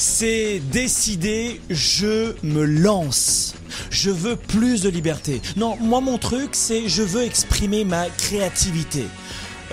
[0.00, 3.56] C'est décidé, je me lance.
[3.90, 5.42] Je veux plus de liberté.
[5.56, 9.06] Non, moi mon truc, c'est je veux exprimer ma créativité.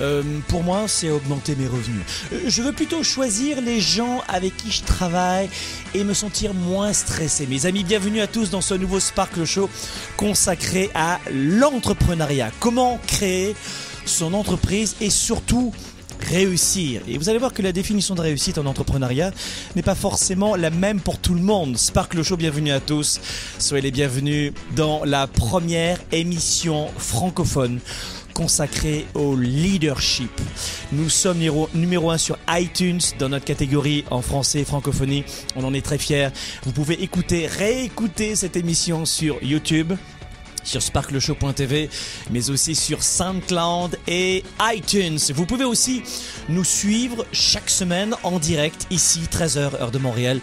[0.02, 2.02] Euh, pour moi, c'est augmenter mes revenus.
[2.34, 5.48] Euh, Je veux plutôt choisir les gens avec qui je travaille
[5.94, 7.45] et me sentir moins stressé.
[7.45, 9.70] Mes amis, bienvenue à tous dans ce nouveau Sparkle Show
[10.17, 12.50] consacré à l'entrepreneuriat.
[12.60, 13.56] Comment créer
[14.06, 15.72] son entreprise et surtout
[16.21, 17.02] réussir.
[17.08, 19.31] Et vous allez voir que la définition de réussite en entrepreneuriat
[19.75, 21.77] n'est pas forcément la même pour tout le monde.
[21.77, 23.19] Sparkle Show, bienvenue à tous.
[23.59, 27.80] Soyez les bienvenus dans la première émission francophone
[28.36, 30.30] consacrée au leadership.
[30.91, 35.23] Nous sommes numéro, numéro 1 sur iTunes dans notre catégorie en français et francophonie.
[35.55, 36.30] On en est très fiers.
[36.63, 39.93] Vous pouvez écouter, réécouter cette émission sur YouTube
[40.66, 41.89] sur sparkleshow.tv,
[42.31, 45.19] mais aussi sur SoundCloud et iTunes.
[45.33, 46.03] Vous pouvez aussi
[46.49, 50.41] nous suivre chaque semaine en direct ici, 13h heure de Montréal,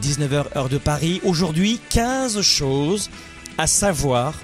[0.00, 1.20] 19h heure de Paris.
[1.24, 3.10] Aujourd'hui, 15 choses
[3.58, 4.34] à savoir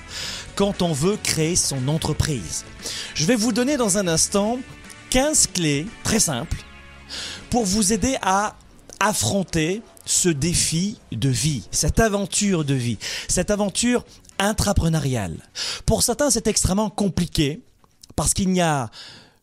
[0.56, 2.64] quand on veut créer son entreprise.
[3.14, 4.58] Je vais vous donner dans un instant
[5.10, 6.56] 15 clés très simples
[7.50, 8.56] pour vous aider à
[9.00, 14.04] affronter ce défi de vie, cette aventure de vie, cette aventure
[14.38, 15.36] intrapreneuriale.
[15.86, 17.62] Pour certains, c'est extrêmement compliqué
[18.16, 18.90] parce qu'il n'y a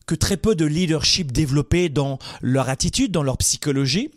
[0.06, 4.10] que très peu de leadership développé dans leur attitude, dans leur psychologie.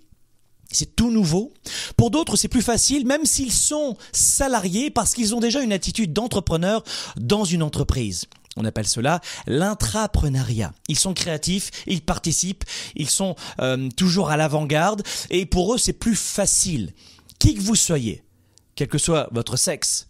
[0.71, 1.51] C'est tout nouveau.
[1.97, 6.13] Pour d'autres, c'est plus facile, même s'ils sont salariés, parce qu'ils ont déjà une attitude
[6.13, 6.83] d'entrepreneur
[7.17, 8.25] dans une entreprise.
[8.55, 10.73] On appelle cela l'intrapreneuriat.
[10.87, 12.65] Ils sont créatifs, ils participent,
[12.95, 15.01] ils sont euh, toujours à l'avant-garde,
[15.31, 16.93] et pour eux, c'est plus facile.
[17.39, 18.21] Qui que vous soyez,
[18.75, 20.08] quel que soit votre sexe,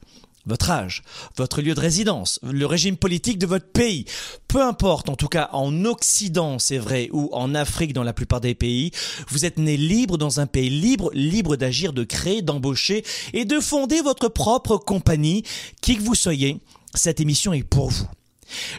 [0.50, 1.04] votre âge,
[1.38, 4.06] votre lieu de résidence, le régime politique de votre pays,
[4.48, 8.42] peu importe, en tout cas en Occident, c'est vrai, ou en Afrique dans la plupart
[8.42, 8.92] des pays,
[9.30, 13.60] vous êtes né libre dans un pays libre, libre d'agir, de créer, d'embaucher et de
[13.60, 15.44] fonder votre propre compagnie,
[15.82, 16.60] qui que vous soyez,
[16.94, 18.08] cette émission est pour vous.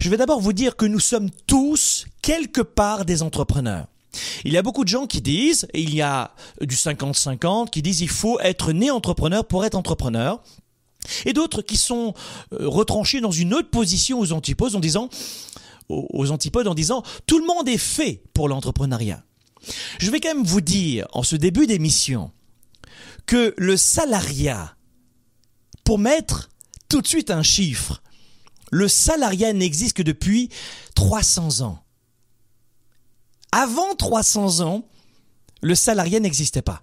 [0.00, 3.87] Je vais d'abord vous dire que nous sommes tous quelque part des entrepreneurs.
[4.44, 8.00] Il y a beaucoup de gens qui disent, il y a du 50-50, qui disent
[8.00, 10.42] il faut être né entrepreneur pour être entrepreneur
[11.25, 12.15] et d'autres qui sont
[12.53, 15.09] euh, retranchés dans une autre position aux antipodes en disant
[15.88, 19.22] aux, aux antipodes en disant tout le monde est fait pour l'entrepreneuriat.
[19.99, 22.31] Je vais quand même vous dire en ce début d'émission
[23.27, 24.75] que le salariat
[25.84, 26.50] pour mettre
[26.88, 28.03] tout de suite un chiffre,
[28.71, 30.49] le salariat n'existe que depuis
[30.94, 31.82] 300 ans.
[33.53, 34.84] Avant 300 ans,
[35.62, 36.82] le salariat n'existait pas.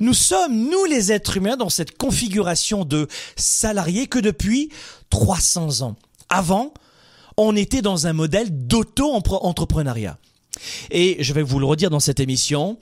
[0.00, 4.70] Nous sommes, nous les êtres humains, dans cette configuration de salariés que depuis
[5.10, 5.96] 300 ans.
[6.28, 6.72] Avant,
[7.36, 10.18] on était dans un modèle d'auto-entrepreneuriat.
[10.90, 12.78] Et je vais vous le redire dans cette émission,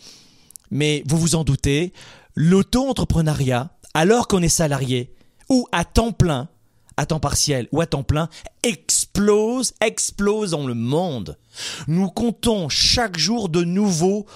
[0.71, 1.93] mais vous vous en doutez,
[2.35, 5.13] l'auto-entrepreneuriat, alors qu'on est salarié,
[5.49, 6.49] ou à temps plein,
[6.97, 8.29] à temps partiel ou à temps plein,
[8.63, 11.37] explose, explose dans le monde.
[11.89, 14.27] Nous comptons chaque jour de nouveaux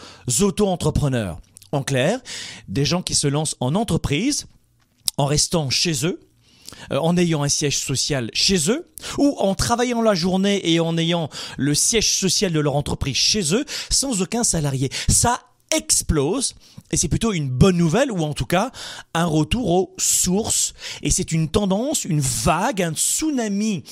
[0.40, 1.40] auto-entrepreneurs.
[1.72, 2.20] En clair,
[2.68, 4.46] des gens qui se lancent en entreprise,
[5.16, 6.20] en restant chez eux,
[6.92, 8.88] euh, en ayant un siège social chez eux,
[9.18, 13.54] ou en travaillant la journée et en ayant le siège social de leur entreprise chez
[13.54, 14.90] eux, sans aucun salarié.
[15.08, 15.40] Ça
[15.76, 16.54] explose,
[16.90, 18.72] et c'est plutôt une bonne nouvelle, ou en tout cas
[19.14, 23.84] un retour aux sources, et c'est une tendance, une vague, un tsunami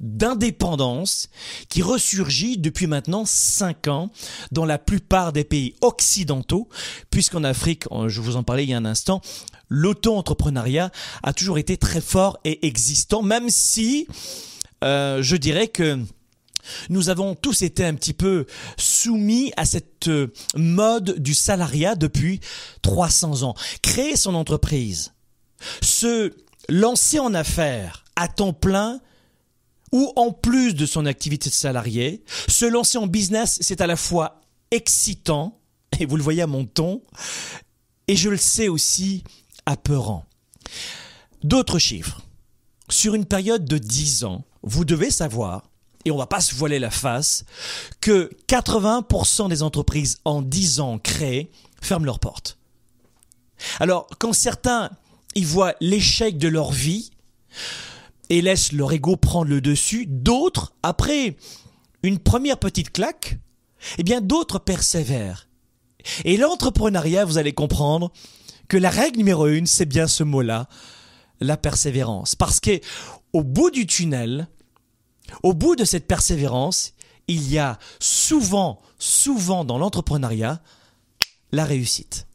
[0.00, 1.28] d'indépendance
[1.68, 4.10] qui ressurgit depuis maintenant cinq ans
[4.52, 6.68] dans la plupart des pays occidentaux,
[7.10, 9.20] puisqu'en Afrique, je vous en parlais il y a un instant,
[9.68, 10.90] l'auto-entrepreneuriat
[11.22, 14.06] a toujours été très fort et existant, même si
[14.84, 15.98] euh, je dirais que
[16.90, 18.46] nous avons tous été un petit peu
[18.76, 22.40] soumis à cette euh, mode du salariat depuis
[22.82, 23.54] 300 ans.
[23.82, 25.12] Créer son entreprise,
[25.82, 26.32] se
[26.68, 29.00] lancer en affaires, à temps plein
[29.92, 32.22] ou en plus de son activité de salarié.
[32.48, 34.40] Se lancer en business, c'est à la fois
[34.70, 35.58] excitant,
[35.98, 37.02] et vous le voyez à mon ton,
[38.06, 39.24] et je le sais aussi
[39.66, 40.24] apeurant.
[41.42, 42.22] D'autres chiffres.
[42.90, 45.70] Sur une période de 10 ans, vous devez savoir,
[46.04, 47.44] et on va pas se voiler la face,
[48.00, 51.50] que 80% des entreprises en 10 ans créées
[51.80, 52.58] ferment leurs portes.
[53.80, 54.90] Alors, quand certains
[55.34, 57.10] y voient l'échec de leur vie
[58.30, 61.36] et laissent leur ego prendre le dessus, d'autres, après
[62.02, 63.38] une première petite claque,
[63.98, 65.48] eh bien d'autres persévèrent.
[66.24, 68.12] Et l'entrepreneuriat, vous allez comprendre
[68.68, 70.68] que la règle numéro une, c'est bien ce mot-là,
[71.40, 72.34] la persévérance.
[72.34, 72.80] Parce que
[73.32, 74.48] au bout du tunnel,
[75.42, 76.94] au bout de cette persévérance,
[77.26, 80.62] il y a souvent, souvent dans l'entrepreneuriat,
[81.52, 82.27] la réussite.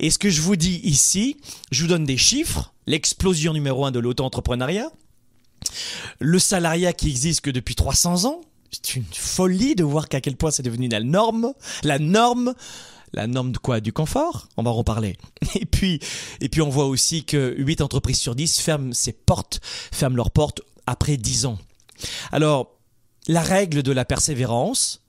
[0.00, 1.36] Et ce que je vous dis ici,
[1.70, 4.90] je vous donne des chiffres, l'explosion numéro un de l'auto-entrepreneuriat,
[6.18, 8.40] le salariat qui existe que depuis 300 ans,
[8.70, 11.52] c'est une folie de voir qu'à quel point c'est devenu la norme,
[11.82, 12.54] la norme,
[13.12, 13.80] la norme de quoi?
[13.80, 14.48] Du confort?
[14.56, 15.18] On va en reparler.
[15.54, 16.00] Et puis,
[16.40, 19.60] et puis on voit aussi que 8 entreprises sur 10 ferment ses portes,
[19.92, 21.58] ferment leurs portes après 10 ans.
[22.32, 22.78] Alors,
[23.28, 25.01] la règle de la persévérance,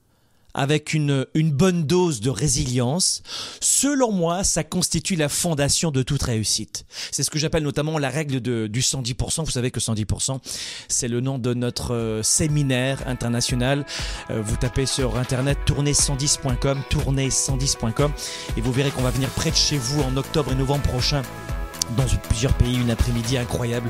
[0.54, 3.24] avec une, bonne dose de résilience,
[3.60, 6.86] selon moi, ça constitue la fondation de toute réussite.
[7.12, 9.44] C'est ce que j'appelle notamment la règle de, du 110%.
[9.44, 10.40] Vous savez que 110%,
[10.88, 13.86] c'est le nom de notre euh, séminaire international.
[14.30, 18.12] Euh, vous tapez sur internet tournez110.com, tournez110.com,
[18.58, 21.24] et vous verrez qu'on va venir près de chez vous en octobre et novembre prochain
[21.98, 23.90] dans plusieurs pays, une après-midi incroyable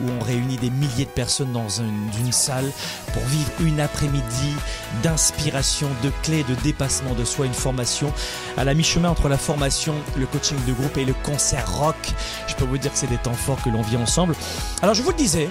[0.00, 2.70] où on réunit des milliers de personnes dans une, salle
[3.12, 4.54] pour vivre une après-midi
[5.02, 8.12] d'inspiration, de clés, de dépassement de soi, une formation
[8.56, 11.96] à la mi-chemin entre la formation, le coaching de groupe et le concert rock.
[12.46, 14.34] Je peux vous dire que c'est des temps forts que l'on vit ensemble.
[14.80, 15.48] Alors je vous le disais,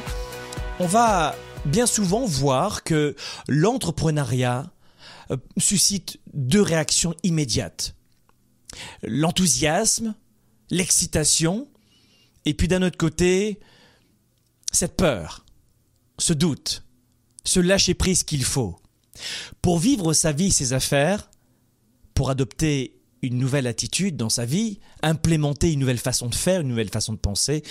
[0.80, 1.36] on va
[1.66, 3.16] bien souvent voir que
[3.48, 4.72] l'entrepreneuriat
[5.32, 7.96] euh, suscite deux réactions immédiates.
[9.04, 10.16] L'enthousiasme,
[10.70, 11.68] l'excitation
[12.46, 13.60] et puis d'un autre côté,
[14.72, 15.46] cette peur,
[16.18, 16.84] ce doute,
[17.44, 18.80] ce lâcher-prise qu'il faut.
[19.62, 21.30] Pour vivre sa vie, ses affaires,
[22.14, 26.70] pour adopter une nouvelle attitude dans sa vie, implémenter une nouvelle façon de faire, une
[26.70, 27.64] nouvelle façon de penser,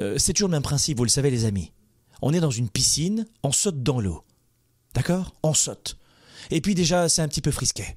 [0.00, 1.72] euh, c'est toujours le même principe, vous le savez les amis.
[2.22, 4.24] On est dans une piscine, on saute dans l'eau.
[4.94, 5.34] D'accord?
[5.42, 5.98] On saute.
[6.50, 7.96] Et puis déjà, c'est un petit peu frisqué.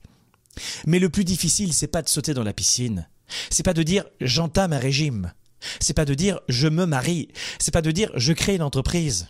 [0.86, 3.07] Mais le plus difficile, c'est pas de sauter dans la piscine.
[3.50, 5.31] C'est pas de dire j'entame un régime.
[5.79, 7.29] C'est pas de dire je me marie.
[7.59, 9.27] C'est pas de dire je crée une entreprise.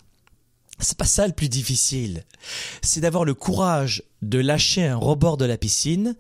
[0.80, 2.24] C'est pas ça le plus difficile.
[2.82, 6.16] C'est d'avoir le courage de lâcher un rebord de la piscine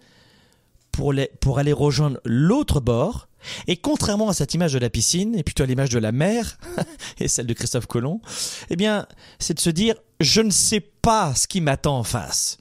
[1.39, 3.27] pour, aller rejoindre l'autre bord.
[3.67, 6.57] Et contrairement à cette image de la piscine, et plutôt à l'image de la mer,
[7.19, 8.21] et celle de Christophe Colomb,
[8.69, 9.07] eh bien,
[9.39, 12.57] c'est de se dire, je ne sais pas ce qui m'attend en face.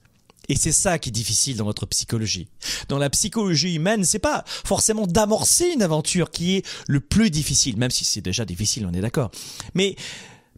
[0.48, 2.48] Et c'est ça qui est difficile dans notre psychologie.
[2.88, 7.76] Dans la psychologie humaine, c'est pas forcément d'amorcer une aventure qui est le plus difficile,
[7.76, 9.30] même si c'est déjà difficile, on est d'accord.
[9.74, 9.96] Mais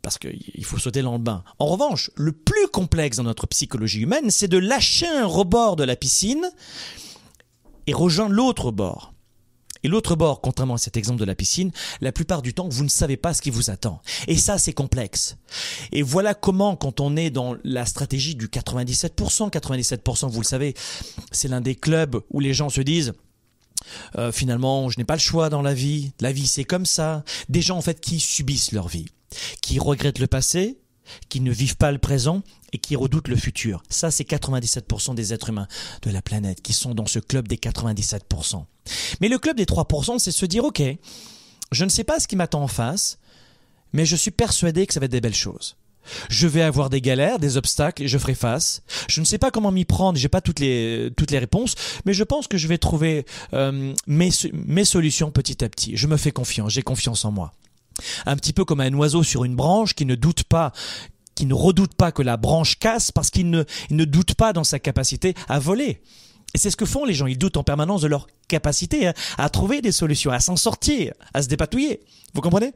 [0.02, 1.44] parce qu'il faut sauter dans le bain.
[1.58, 5.84] En revanche, le plus complexe dans notre psychologie humaine, c'est de lâcher un rebord de
[5.84, 6.50] la piscine
[7.86, 9.12] et rejoindre l'autre bord.
[9.82, 11.70] Et l'autre bord, contrairement à cet exemple de la piscine,
[12.00, 14.00] la plupart du temps, vous ne savez pas ce qui vous attend.
[14.26, 15.36] Et ça, c'est complexe.
[15.92, 20.74] Et voilà comment, quand on est dans la stratégie du 97%, 97%, vous le savez,
[21.32, 23.14] c'est l'un des clubs où les gens se disent,
[24.16, 26.12] euh, finalement, je n'ai pas le choix dans la vie.
[26.20, 27.24] La vie, c'est comme ça.
[27.48, 29.06] Des gens, en fait, qui subissent leur vie,
[29.62, 30.78] qui regrettent le passé,
[31.28, 33.82] qui ne vivent pas le présent et qui redoutent le futur.
[33.88, 35.68] Ça, c'est 97% des êtres humains
[36.02, 38.64] de la planète qui sont dans ce club des 97%.
[39.20, 40.82] Mais le club des 3%, c'est se dire, OK,
[41.72, 43.18] je ne sais pas ce qui m'attend en face,
[43.92, 45.76] mais je suis persuadé que ça va être des belles choses.
[46.28, 48.82] Je vais avoir des galères, des obstacles, je ferai face.
[49.08, 51.74] Je ne sais pas comment m'y prendre, j'ai pas toutes les toutes les réponses,
[52.04, 55.96] mais je pense que je vais trouver euh, mes mes solutions petit à petit.
[55.96, 57.52] Je me fais confiance, j'ai confiance en moi.
[58.26, 60.72] Un petit peu comme un oiseau sur une branche qui ne doute pas
[61.36, 64.64] qui ne redoute pas que la branche casse parce qu'il ne, ne doute pas dans
[64.64, 66.02] sa capacité à voler.
[66.54, 69.14] Et c'est ce que font les gens, ils doutent en permanence de leur capacité hein,
[69.38, 72.00] à, trouver des solutions, à s'en sortir, à se dépatouiller.
[72.34, 72.72] Vous comprenez?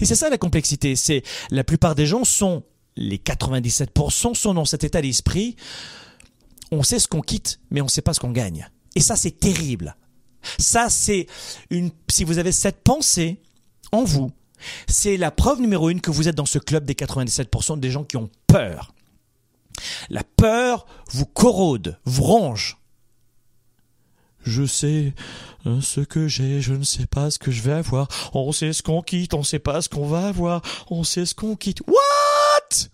[0.00, 2.64] Et c'est ça la complexité, c'est la plupart des gens sont,
[2.96, 5.56] les 97% sont dans cet état d'esprit,
[6.72, 8.68] on sait ce qu'on quitte, mais on ne sait pas ce qu'on gagne.
[8.96, 9.96] Et ça c'est terrible.
[10.58, 11.26] Ça c'est
[11.70, 13.40] une, si vous avez cette pensée
[13.92, 14.32] en vous,
[14.86, 18.04] c'est la preuve numéro une que vous êtes dans ce club des 97% des gens
[18.04, 18.94] qui ont peur.
[20.08, 22.78] La peur vous corrode, vous ronge.
[24.44, 25.14] Je sais,
[25.66, 28.06] Euh, Ce que j'ai, je ne sais pas ce que je vais avoir.
[28.34, 30.60] On sait ce qu'on quitte, on sait pas ce qu'on va avoir.
[30.90, 31.80] On sait ce qu'on quitte.
[31.86, 32.88] What?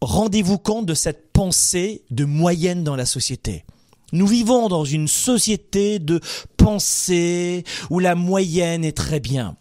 [0.00, 3.64] Rendez-vous compte de cette pensée de moyenne dans la société.
[4.12, 6.20] Nous vivons dans une société de
[6.56, 9.56] pensée où la moyenne est très bien.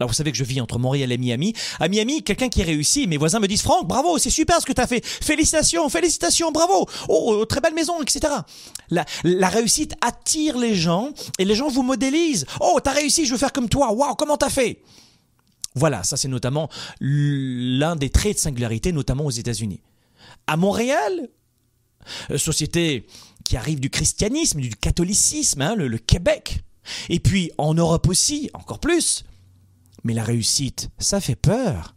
[0.00, 1.54] Alors vous savez que je vis entre Montréal et Miami.
[1.78, 4.72] À Miami, quelqu'un qui réussit, mes voisins me disent Franck, bravo, c'est super ce que
[4.72, 5.04] tu as fait.
[5.04, 6.86] Félicitations, félicitations, bravo.
[7.08, 8.32] Oh, oh, très belle maison, etc.
[8.90, 12.46] La, la réussite attire les gens et les gens vous modélisent.
[12.60, 13.92] Oh, t'as réussi, je veux faire comme toi.
[13.92, 14.82] Waouh, comment t'as fait?
[15.74, 16.68] Voilà, ça c'est notamment
[17.00, 19.80] l'un des traits de singularité, notamment aux États-Unis.
[20.46, 21.28] À Montréal,
[22.30, 23.06] euh, société
[23.44, 26.62] qui arrive du christianisme, du catholicisme, hein, le, Québec.
[27.08, 29.24] Et puis en Europe aussi, encore plus.
[30.04, 31.94] Mais la réussite, ça fait peur.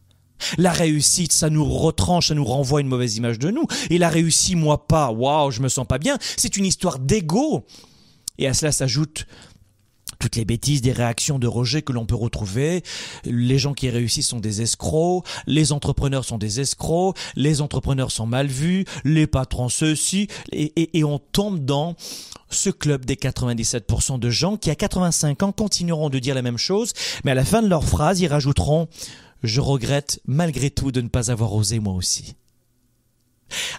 [0.58, 3.66] La réussite, ça nous retranche, ça nous renvoie une mauvaise image de nous.
[3.90, 6.18] Et la réussite, moi pas, waouh, je me sens pas bien.
[6.38, 7.66] C'est une histoire d'ego.
[8.38, 9.25] Et à cela s'ajoute
[10.25, 12.82] toutes les bêtises, des réactions de rejet que l'on peut retrouver.
[13.25, 18.25] Les gens qui réussissent sont des escrocs, les entrepreneurs sont des escrocs, les entrepreneurs sont
[18.25, 21.96] mal vus, les patrons ceux-ci, et, et, on tombe dans
[22.50, 26.58] ce club des 97% de gens qui à 85 ans continueront de dire la même
[26.58, 28.86] chose, mais à la fin de leur phrase, ils rajouteront⁇
[29.44, 32.24] Je regrette malgré tout de ne pas avoir osé moi aussi⁇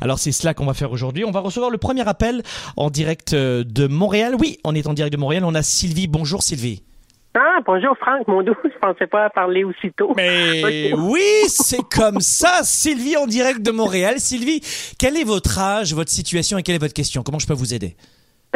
[0.01, 1.25] alors c'est cela qu'on va faire aujourd'hui.
[1.25, 2.43] On va recevoir le premier appel
[2.77, 4.35] en direct euh, de Montréal.
[4.39, 5.45] Oui, on est en direct de Montréal.
[5.45, 6.09] On a Sylvie.
[6.09, 6.83] Bonjour Sylvie.
[7.39, 10.15] Ah, bonjour Franck, mon doux, je pensais pas parler aussitôt.
[10.17, 12.61] Mais oui, c'est comme ça.
[12.63, 14.21] Sylvie en direct de Montréal.
[14.21, 14.63] Sylvie,
[14.99, 17.23] quel est votre âge, votre situation et quelle est votre question?
[17.23, 17.95] Comment je peux vous aider?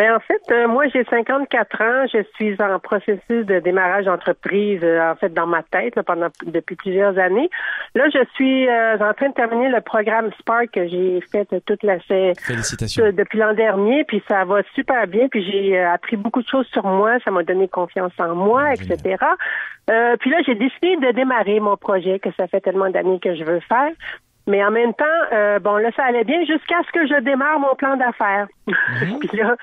[0.01, 4.81] Ben, en fait, euh, moi j'ai 54 ans, je suis en processus de démarrage d'entreprise,
[4.83, 7.51] euh, en fait, dans ma tête là, pendant depuis plusieurs années.
[7.95, 11.83] Là, je suis euh, en train de terminer le programme Spark que j'ai fait toute
[11.83, 13.13] la Félicitations.
[13.13, 16.87] depuis l'an dernier, puis ça va super bien, puis j'ai appris beaucoup de choses sur
[16.87, 19.23] moi, ça m'a donné confiance en moi, Ah, etc.
[20.19, 23.45] Puis là, j'ai décidé de démarrer mon projet que ça fait tellement d'années que je
[23.45, 23.91] veux faire.
[24.47, 27.61] Mais en même temps, euh, bon là, ça allait bien jusqu'à ce que je démarre
[27.61, 28.49] mon plan d'affaires.
[28.67, 29.55] puis là,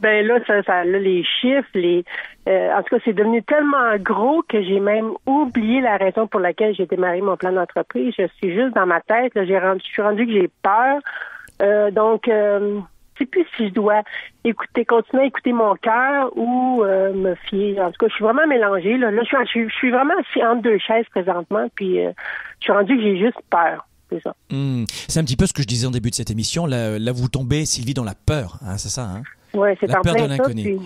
[0.00, 2.04] ben là, ça, ça là, les chiffres, les,
[2.48, 6.40] euh, en tout cas, c'est devenu tellement gros que j'ai même oublié la raison pour
[6.40, 8.14] laquelle j'ai démarré mon plan d'entreprise.
[8.18, 9.34] Je suis juste dans ma tête.
[9.34, 11.00] Là, j'ai rendu, je suis rendu que j'ai peur.
[11.60, 12.80] Euh, donc, euh,
[13.14, 14.02] je sais plus si je dois
[14.44, 17.78] écouter, continuer à écouter mon cœur ou euh, me fier.
[17.80, 18.96] En tout cas, je suis vraiment mélangée.
[18.96, 22.12] Là, là je, suis, je, suis- vraiment assis entre deux chaises présentement, puis euh,
[22.60, 23.86] je suis rendu que j'ai juste peur.
[24.50, 26.66] Hmm, C'est un petit peu ce que je disais en début de cette émission.
[26.66, 28.58] Là, là vous tombez, Sylvie, dans la peur.
[28.66, 29.22] hein, c'est ça hein?
[29.54, 30.78] Ouais, c'est La peur de l'inconnu.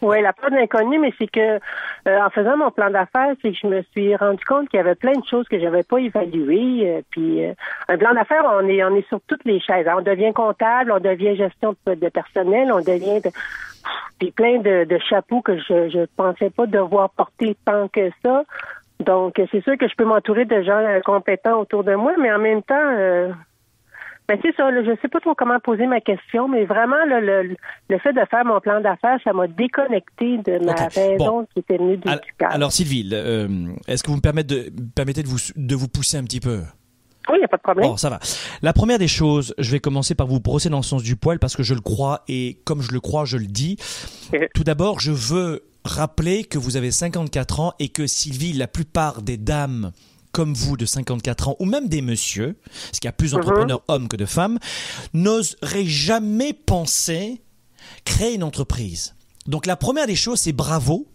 [0.00, 3.50] Ouais, la peur de l'inconnu, mais c'est que euh, en faisant mon plan d'affaires, c'est
[3.50, 5.98] que je me suis rendu compte qu'il y avait plein de choses que j'avais pas
[5.98, 6.88] évaluées.
[6.88, 7.52] euh, puis euh,
[7.88, 9.86] un plan d'affaires, on est on est sur toutes les chaises.
[9.92, 13.30] On devient comptable, on devient gestion de, de personnel, on devient de,
[14.20, 18.44] puis plein de, de chapeaux que je je pensais pas devoir porter tant que ça.
[19.04, 22.32] Donc c'est sûr que je peux m'entourer de gens euh, compétents autour de moi, mais
[22.32, 22.74] en même temps.
[22.98, 23.30] euh,
[24.28, 27.18] ben c'est ça, là, je sais pas trop comment poser ma question, mais vraiment là,
[27.18, 27.56] le,
[27.88, 30.92] le fait de faire mon plan d'affaires, ça m'a déconnecté de ma Ok.
[30.94, 31.46] raison Bon.
[31.54, 32.52] qui était venue du, Al- du cœur.
[32.52, 33.48] Alors Sylvie, euh,
[33.86, 36.60] est-ce que vous me permettez de, permettez de, vous, de vous pousser un petit peu?
[37.30, 37.88] Oui, il n'y a pas de problème.
[37.88, 38.18] Bon, ça va.
[38.60, 41.38] La première des choses, je vais commencer par vous brosser dans le sens du poil
[41.38, 43.76] parce que je le crois et comme je le crois, je le dis.
[44.54, 49.22] Tout d'abord, je veux rappeler que vous avez 54 ans et que Sylvie, la plupart
[49.22, 49.92] des dames
[50.32, 53.82] comme vous de 54 ans ou même des messieurs, parce qu'il y a plus d'entrepreneurs
[53.88, 54.58] hommes que de femmes,
[55.14, 57.40] n'oseraient jamais penser
[58.04, 59.14] créer une entreprise.
[59.48, 61.08] Donc la première des choses, c'est bravo,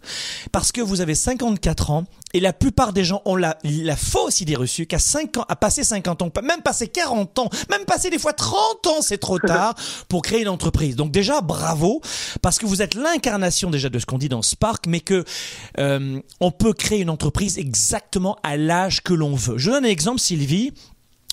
[0.52, 4.40] parce que vous avez 54 ans, et la plupart des gens ont la, la fausse
[4.40, 8.10] idée reçue qu'à 5 ans, à passer 50 ans, même passer 40 ans, même passer
[8.10, 9.74] des fois 30 ans, c'est trop tard
[10.08, 10.96] pour créer une entreprise.
[10.96, 12.00] Donc déjà, bravo,
[12.42, 15.24] parce que vous êtes l'incarnation déjà de ce qu'on dit dans Spark, mais que
[15.78, 19.58] euh, on peut créer une entreprise exactement à l'âge que l'on veut.
[19.58, 20.72] Je donne un exemple, Sylvie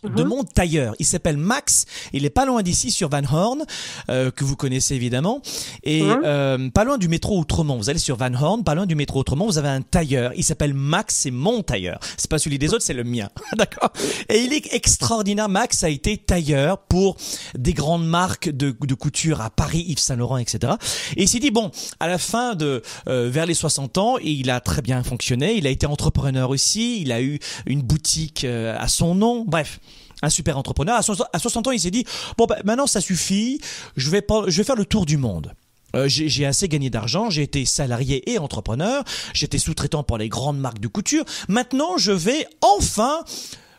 [0.04, 0.96] de mon tailleur.
[1.00, 1.86] Il s'appelle Max.
[2.14, 3.64] Il est pas loin d'ici sur Van Horn,
[4.10, 5.42] euh, que vous connaissez évidemment,
[5.84, 7.78] et euh, pas loin du métro Outremont.
[7.78, 10.32] Vous allez sur Van Horn, pas loin du métro Outremont, vous avez un tailleur.
[10.36, 11.16] Il s'appelle Max.
[11.22, 12.00] C'est mon tailleur.
[12.18, 13.30] C'est pas celui des autres, c'est le mien.
[13.58, 13.92] D'accord?
[14.30, 15.50] Et il est extraordinaire.
[15.50, 17.18] Max a été tailleur pour
[17.56, 20.74] des grandes marques de, de couture à Paris, Yves Saint Laurent, etc.
[21.16, 24.32] Et il s'est dit bon, à la fin de euh, vers les 60 ans, et
[24.32, 25.56] il a très bien fonctionné.
[25.56, 27.02] Il a été entrepreneur aussi.
[27.02, 29.46] Il a eu une boutique euh, à son nom.
[29.46, 29.80] Bref
[30.22, 30.96] un super entrepreneur.
[30.96, 32.06] À 60 à 60 ans, il s'est dit
[32.38, 33.60] bon, bah, maintenant ça suffit.
[33.96, 35.54] Je vais je vais faire le tour du monde.
[35.96, 40.30] Euh, j'ai j'ai assez gagné d'argent, j'ai été salarié et entrepreneur, j'étais sous-traitant pour les
[40.30, 41.26] grandes marques de couture.
[41.50, 43.24] Maintenant, je vais enfin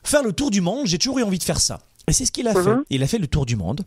[0.03, 0.87] faire le tour du monde.
[0.87, 1.81] J'ai toujours eu envie de faire ça.
[2.09, 2.75] Et c'est ce qu'il a fait.
[2.91, 3.83] Il a fait le tour du monde.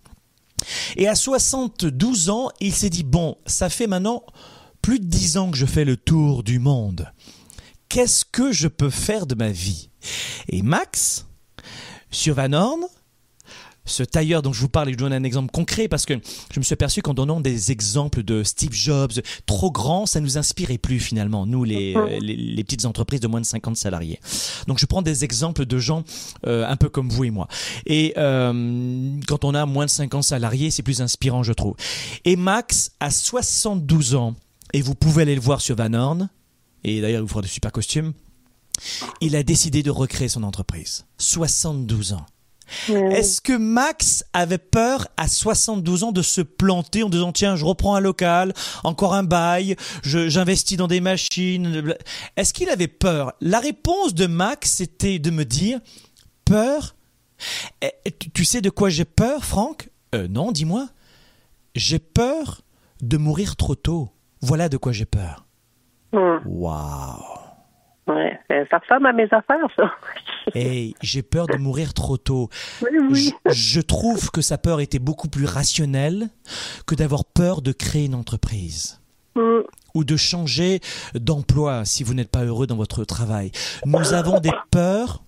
[0.96, 4.24] Et à 72 ans, il s'est dit, bon, ça fait maintenant
[4.82, 7.12] plus de 10 ans que je fais le tour du monde.
[7.90, 9.90] Qu'est-ce que je peux faire de ma vie?
[10.50, 11.26] Et Max,
[12.16, 12.82] sur Van Horn,
[13.86, 16.16] ce tailleur dont je vous parle, et je vous donne un exemple concret parce que
[16.52, 19.12] je me suis aperçu qu'en donnant des exemples de Steve Jobs
[19.46, 23.42] trop grands, ça nous inspirait plus finalement, nous les, euh, les, petites entreprises de moins
[23.42, 24.20] de 50 salariés.
[24.68, 26.04] Donc je prends des exemples de gens
[26.48, 27.48] euh, un peu comme vous et moi.
[27.86, 31.76] Et euh, quand on a moins de 50 salariés, c'est plus inspirant, je trouve.
[32.24, 34.36] Et Max a 72 ans,
[34.74, 36.30] et vous pouvez aller le voir sur Van Horn,
[36.84, 38.14] et d'ailleurs il vous fera de super costumes.
[39.22, 41.06] Il a décidé de recréer son entreprise.
[41.18, 42.26] 72 ans.
[42.90, 47.64] Est-ce que Max avait peur à 72 ans de se planter en disant tiens je
[47.64, 48.54] reprends un local,
[48.84, 51.94] encore un bail, j'investis dans des machines
[52.38, 53.34] Est-ce qu'il avait peur?
[53.40, 55.80] La réponse de Max c'était de me dire
[56.44, 56.96] peur?
[57.84, 57.92] Eh,
[58.34, 59.90] Tu sais de quoi j'ai peur Franck?
[60.16, 60.88] Euh, Non dis-moi.
[61.76, 62.62] J'ai peur
[63.02, 64.10] de mourir trop tôt.
[64.42, 65.46] Voilà de quoi j'ai peur.
[66.14, 67.22] Waouh
[68.08, 69.92] Ouais, ça ressemble à mes affaires, ça.
[70.56, 72.50] hey, j'ai peur de mourir trop tôt.
[72.84, 73.34] Oui, oui.
[73.48, 76.30] Je, je, trouve que sa peur était beaucoup plus rationnelle
[76.86, 79.02] que d'avoir peur de créer une entreprise.
[79.36, 79.62] Mm.
[79.96, 80.82] Ou de changer
[81.16, 83.52] d'emploi si vous n'êtes pas heureux dans votre travail.
[83.86, 85.24] Nous avons des peurs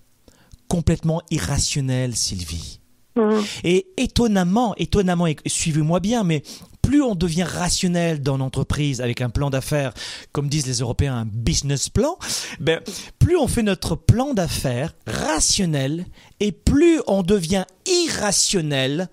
[0.68, 2.77] complètement irrationnelles, Sylvie.
[3.18, 3.44] Mm.
[3.64, 6.42] Et étonnamment, étonnamment, suivez-moi bien, mais
[6.82, 9.92] plus on devient rationnel dans l'entreprise avec un plan d'affaires,
[10.32, 12.16] comme disent les Européens, un business plan,
[12.60, 12.80] ben,
[13.18, 16.06] plus on fait notre plan d'affaires rationnel
[16.40, 19.08] et plus on devient irrationnel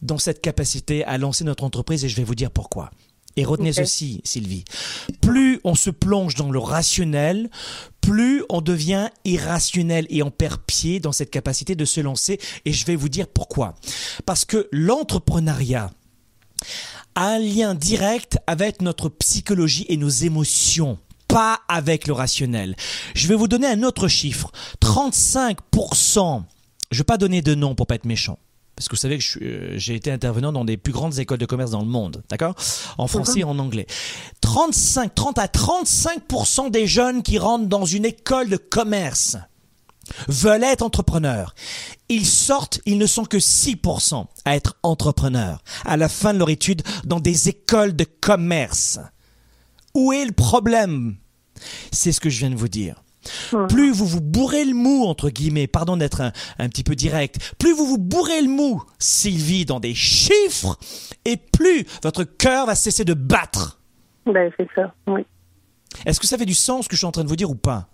[0.00, 2.90] dans cette capacité à lancer notre entreprise et je vais vous dire pourquoi.
[3.36, 3.76] Et retenez Ok.
[3.76, 4.64] ceci, Sylvie.
[5.20, 7.50] Plus on se plonge dans le rationnel,
[8.00, 12.38] plus on devient irrationnel et on perd pied dans cette capacité de se lancer.
[12.64, 13.74] Et je vais vous dire pourquoi.
[14.26, 15.90] Parce que l'entrepreneuriat
[17.14, 22.76] a un lien direct avec notre psychologie et nos émotions pas avec le rationnel.
[23.14, 24.50] Je vais vous donner un autre chiffre.
[24.82, 26.42] 35%.
[26.90, 28.38] Je vais pas donner de nom pour pas être méchant.
[28.76, 31.46] Parce que vous savez que euh, j'ai été intervenant dans des plus grandes écoles de
[31.46, 32.54] commerce dans le monde, d'accord?
[32.98, 33.86] En français et en anglais.
[34.40, 39.36] 35, 30 à 35% des jeunes qui rentrent dans une école de commerce
[40.28, 41.54] veulent être entrepreneurs.
[42.08, 46.50] Ils sortent, ils ne sont que 6% à être entrepreneurs à la fin de leur
[46.50, 48.98] étude dans des écoles de commerce.
[49.94, 51.16] Où est le problème?
[51.92, 53.01] C'est ce que je viens de vous dire.
[53.68, 57.54] Plus vous vous bourrez le mou, entre guillemets, pardon d'être un, un petit peu direct,
[57.58, 60.76] plus vous vous bourrez le mou, Sylvie, dans des chiffres,
[61.24, 63.78] et plus votre cœur va cesser de battre.
[64.26, 65.24] Ben, c'est ça, oui.
[66.06, 67.50] Est-ce que ça fait du sens ce que je suis en train de vous dire
[67.50, 67.88] ou pas?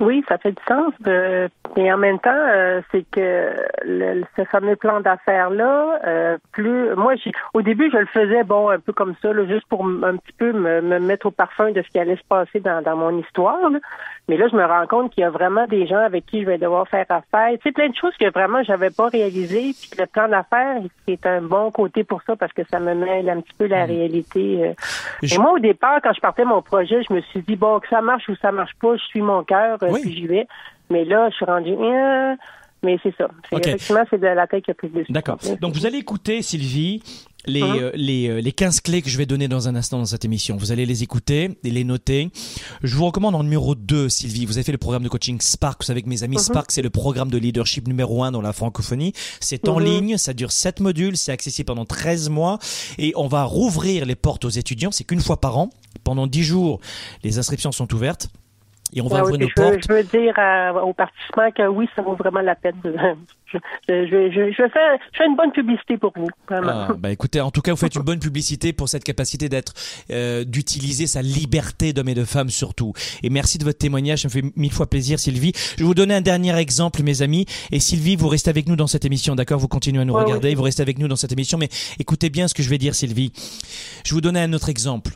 [0.00, 0.92] Oui, ça fait du sens.
[1.06, 3.50] euh, et en même temps, euh, c'est que
[3.84, 8.68] le, ce fameux plan d'affaires-là, euh, plus moi, j'ai, au début, je le faisais bon,
[8.68, 11.30] un peu comme ça, là, juste pour m- un petit peu me, me mettre au
[11.30, 13.70] parfum de ce qui allait se passer dans, dans mon histoire.
[13.70, 13.78] là.
[14.28, 16.46] Mais là, je me rends compte qu'il y a vraiment des gens avec qui je
[16.46, 17.50] vais devoir faire affaire.
[17.54, 19.74] Tu sais, plein de choses que vraiment j'avais pas réalisées.
[19.80, 20.76] Puis le plan d'affaires,
[21.08, 23.84] c'est un bon côté pour ça parce que ça me mêle un petit peu la
[23.84, 24.58] réalité.
[24.68, 24.72] euh.
[25.22, 27.80] Je- Et moi, au départ, quand je partais mon projet, je me suis dit bon,
[27.80, 30.00] que ça marche ou ça marche pas, je suis mon cœur, euh, Oui.
[30.02, 30.46] puis j'y vais.
[30.90, 31.70] Mais là, je suis rendu.
[31.72, 32.34] euh,
[32.84, 33.28] mais c'est ça.
[33.52, 35.12] Effectivement, c'est de la tête qui a pris le dessus.
[35.12, 35.38] D'accord.
[35.60, 37.00] Donc vous allez écouter, Sylvie,
[37.46, 37.76] les, Hein?
[37.80, 40.24] euh, les, euh, les 15 clés que je vais donner dans un instant dans cette
[40.24, 40.56] émission.
[40.56, 42.30] Vous allez les écouter et les noter.
[42.82, 44.46] Je vous recommande en numéro 2, Sylvie.
[44.46, 45.80] Vous avez fait le programme de coaching Spark.
[45.82, 48.52] Vous savez que mes amis, Spark, c'est le programme de leadership numéro 1 dans la
[48.52, 49.12] francophonie.
[49.38, 49.84] C'est en Mhm.
[49.86, 52.58] ligne, ça dure 7 modules, c'est accessible pendant 13 mois
[52.98, 54.90] et on va rouvrir les portes aux étudiants.
[54.90, 55.70] C'est qu'une fois par an.
[56.04, 56.80] Pendant 10 jours,
[57.22, 58.28] les inscriptions sont ouvertes.
[58.94, 59.84] Et on va oui, ouvrir nos je, veux, portes.
[59.88, 62.76] je veux dire à- aux participants que oui, ça vaut vraiment la peine.
[62.84, 62.94] de-
[63.52, 63.58] Je,
[64.06, 66.26] je, je, fais, je fais une bonne publicité pour vous.
[66.48, 69.74] Ah, bah écoutez, en tout cas, vous faites une bonne publicité pour cette capacité d'être,
[70.10, 72.94] euh, d'utiliser sa liberté d'homme et de femme surtout.
[73.22, 75.52] Et merci de votre témoignage, ça me fait mille fois plaisir, Sylvie.
[75.76, 77.44] Je vais vous donner un dernier exemple, mes amis.
[77.72, 79.58] Et Sylvie, vous restez avec nous dans cette émission, d'accord?
[79.58, 80.54] Vous continuez à nous Ouais, regarder, oui.
[80.54, 81.58] vous restez avec nous dans cette émission.
[81.58, 83.32] Mais écoutez bien ce que je vais dire, Sylvie.
[84.06, 85.10] Je vais vous donner un autre exemple.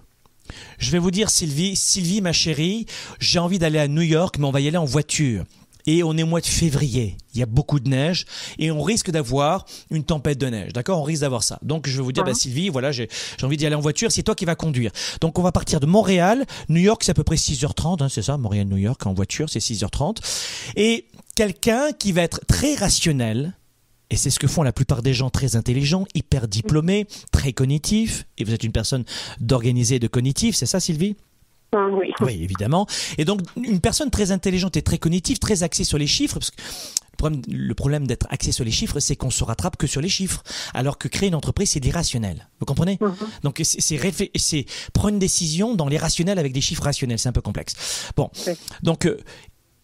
[0.78, 2.87] Je vais vous dire, Sylvie, Sylvie, ma chérie,
[3.20, 5.44] j'ai envie d'aller à New York, mais on va y aller en voiture.
[5.88, 7.16] Et on est au mois de février.
[7.32, 8.26] Il y a beaucoup de neige
[8.59, 10.72] et on risque d'avoir une tempête de neige.
[10.72, 11.00] D'accord?
[11.00, 11.61] On risque d'avoir ça.
[11.62, 14.11] Donc je vais vous dire, bah, Sylvie, voilà, j'ai j'ai envie d'y aller en voiture.
[14.11, 14.90] C'est toi qui vas conduire.
[15.20, 16.44] Donc on va partir de Montréal.
[16.68, 18.02] New York, c'est à peu près 6h30.
[18.02, 20.16] Hein, c'est ça Montréal-New York en voiture, c'est 6h30.
[20.74, 21.06] Et
[21.37, 23.54] quelqu'un qui va être très rationnel,
[24.11, 28.27] et c'est ce que font la plupart des gens très intelligents, hyper diplômés, très cognitifs.
[28.38, 29.05] Et vous êtes une personne
[29.40, 31.16] d'organisé et de cognitif, c'est ça Sylvie?
[31.75, 32.12] Oui.
[32.21, 32.87] oui, évidemment.
[33.19, 36.51] Et donc, une personne très intelligente et très cognitive, très axée sur les chiffres, parce
[36.51, 36.62] que
[37.49, 40.42] Le problème, d'être axé sur les chiffres, c'est qu'on se rattrape que sur les chiffres,
[40.75, 42.49] alors que créer une entreprise, c'est l'irrationnel.
[42.61, 42.99] Vous comprenez?
[43.01, 43.14] Mhm.
[43.42, 48.11] Donc c'est prendre une décision dans l'irrationnel avec des chiffres rationnels, c'est un peu complexe.
[48.16, 48.31] Bon,
[48.83, 49.19] donc euh,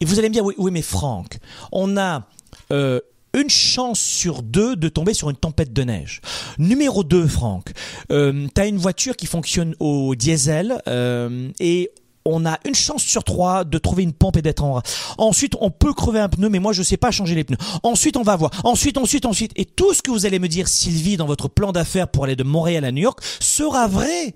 [0.01, 1.39] et vous allez me dire oui, oui mais Franck,
[1.73, 2.29] on a
[2.71, 3.01] euh,
[3.35, 6.21] une chance sur deux de tomber sur une tempête de neige.
[6.59, 7.73] Numéro 2, Franck,
[8.11, 11.91] euh, tu as une voiture qui fonctionne au diesel euh, et
[12.25, 14.81] on a une chance sur trois de trouver une pompe et d'être en
[15.19, 17.59] Ensuite, on peut crever un pneu, mais moi, je sais pas changer les pneus.
[17.83, 18.51] Ensuite, on va voir.
[18.65, 19.53] Ensuite, ensuite, ensuite.
[19.57, 22.37] Et tout ce que vous allez me dire, Sylvie, dans votre plan d'affaires pour aller
[22.37, 24.35] de Montréal à New York, sera vrai.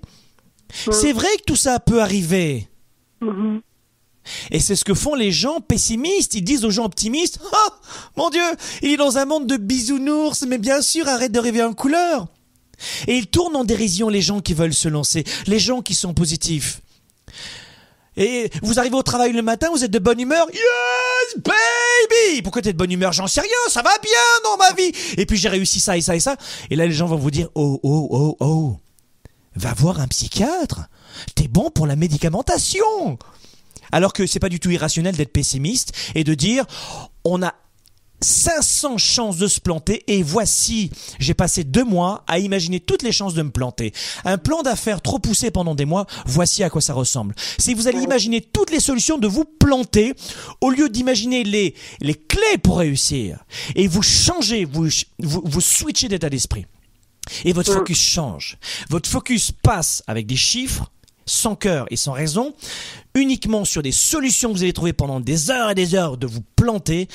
[0.69, 2.67] C'est vrai que tout ça peut arriver.
[3.21, 3.61] Mm-hmm.
[4.51, 6.35] Et c'est ce que font les gens pessimistes.
[6.35, 7.69] Ils disent aux gens optimistes, oh,
[8.15, 8.41] mon Dieu,
[8.81, 12.27] il est dans un monde de bisounours, mais bien sûr, arrête de rêver en couleur.
[13.07, 16.13] Et ils tournent en dérision les gens qui veulent se lancer, les gens qui sont
[16.13, 16.81] positifs.
[18.17, 20.47] Et vous arrivez au travail le matin, vous êtes de bonne humeur.
[20.51, 22.41] Yes, baby!
[22.41, 23.13] Pourquoi t'es de bonne humeur?
[23.13, 24.11] J'en sais rien, ça va bien
[24.43, 24.91] dans ma vie.
[25.17, 26.35] Et puis j'ai réussi ça et ça et ça.
[26.71, 28.77] Et là, les gens vont vous dire, oh, oh, oh, oh.
[29.55, 30.81] Va voir un psychiatre.
[31.35, 33.17] T'es bon pour la médicamentation.
[33.91, 36.65] Alors que c'est pas du tout irrationnel d'être pessimiste et de dire,
[37.23, 37.53] on a
[38.21, 43.11] 500 chances de se planter et voici, j'ai passé deux mois à imaginer toutes les
[43.11, 43.93] chances de me planter.
[44.25, 47.35] Un plan d'affaires trop poussé pendant des mois, voici à quoi ça ressemble.
[47.59, 50.13] Si vous allez imaginer toutes les solutions de vous planter,
[50.61, 53.43] au lieu d'imaginer les, les clés pour réussir,
[53.75, 54.87] et vous changez, vous,
[55.19, 56.65] vous, vous switchez d'état d'esprit.
[57.43, 58.57] Et votre focus change.
[58.89, 60.89] Votre focus passe avec des chiffres,
[61.27, 62.55] sans cœur et sans raison,
[63.13, 66.25] uniquement sur des solutions que vous allez trouver pendant des heures et des heures de
[66.25, 67.07] vous planter,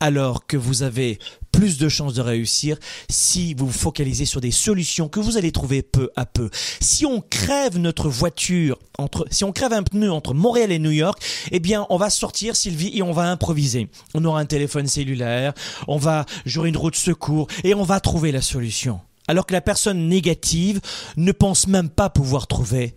[0.00, 1.18] alors que vous avez
[1.56, 2.76] plus de chances de réussir
[3.08, 6.50] si vous vous focalisez sur des solutions que vous allez trouver peu à peu.
[6.80, 10.90] Si on crève notre voiture entre, si on crève un pneu entre Montréal et New
[10.90, 11.18] York,
[11.50, 13.88] eh bien, on va sortir, Sylvie, et on va improviser.
[14.14, 15.54] On aura un téléphone cellulaire,
[15.88, 19.00] on va jouer une route secours et on va trouver la solution.
[19.26, 20.80] Alors que la personne négative
[21.16, 22.94] ne pense même pas pouvoir trouver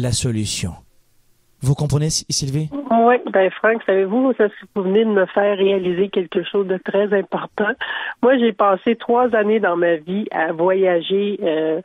[0.00, 0.72] la solution.
[1.60, 2.70] Vous comprenez, Sylvie?
[2.72, 4.32] Oui, ben Franck, savez-vous,
[4.74, 7.72] vous venez de me faire réaliser quelque chose de très important.
[8.22, 11.80] Moi, j'ai passé trois années dans ma vie à voyager, euh,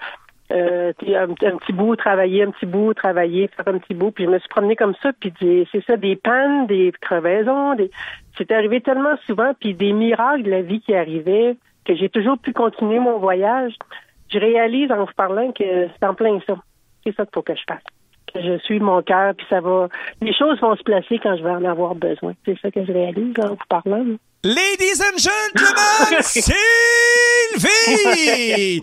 [0.51, 4.29] euh, un, petit bout, travailler, un petit bout, travailler, faire un petit bout, puis je
[4.29, 7.89] me suis promenée comme ça, puis c'est ça, des pannes, des crevaisons, des...
[8.37, 12.37] c'est arrivé tellement souvent, puis des miracles de la vie qui arrivaient, que j'ai toujours
[12.37, 13.73] pu continuer mon voyage.
[14.31, 16.57] Je réalise en vous parlant que c'est en plein ça.
[17.03, 17.83] C'est ça qu'il faut que je fasse
[18.35, 19.87] je suis mon cœur, puis ça va.
[20.21, 22.33] Les choses vont se placer quand je vais en avoir besoin.
[22.45, 24.05] C'est ça que je réalise en vous parlant.
[24.43, 26.21] Ladies and gentlemen,
[27.61, 28.81] Sylvie!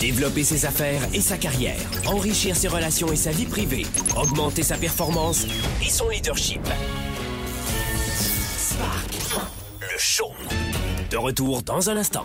[0.00, 3.82] Développer ses affaires et sa carrière, enrichir ses relations et sa vie privée,
[4.16, 5.44] augmenter sa performance
[5.82, 6.62] et son leadership.
[8.06, 9.10] Spark,
[9.80, 10.32] le show.
[11.10, 12.24] De retour dans un instant.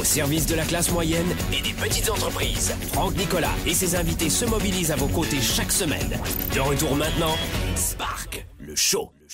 [0.00, 4.30] Au service de la classe moyenne et des petites entreprises, Franck Nicolas et ses invités
[4.30, 6.18] se mobilisent à vos côtés chaque semaine.
[6.54, 7.34] De retour maintenant,
[7.76, 9.12] Spark, le show.
[9.18, 9.26] Le.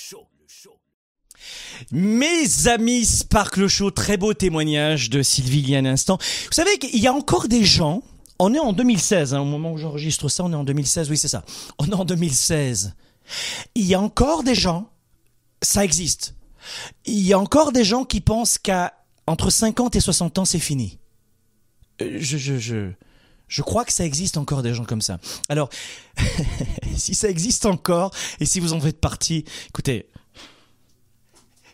[1.92, 6.18] Mes amis Spark Show, très beau témoignage de Sylvie il y a un instant.
[6.18, 8.02] Vous savez qu'il y a encore des gens,
[8.38, 11.16] on est en 2016, hein, au moment où j'enregistre ça, on est en 2016, oui
[11.16, 11.44] c'est ça,
[11.78, 12.94] on est en 2016.
[13.74, 14.90] Il y a encore des gens,
[15.62, 16.34] ça existe,
[17.06, 18.97] il y a encore des gens qui pensent qu'à
[19.28, 20.98] entre 50 et 60 ans, c'est fini.
[22.00, 22.90] Euh, je, je, je,
[23.46, 25.18] je crois que ça existe encore des gens comme ça.
[25.48, 25.68] Alors,
[26.96, 30.06] si ça existe encore, et si vous en faites partie, écoutez,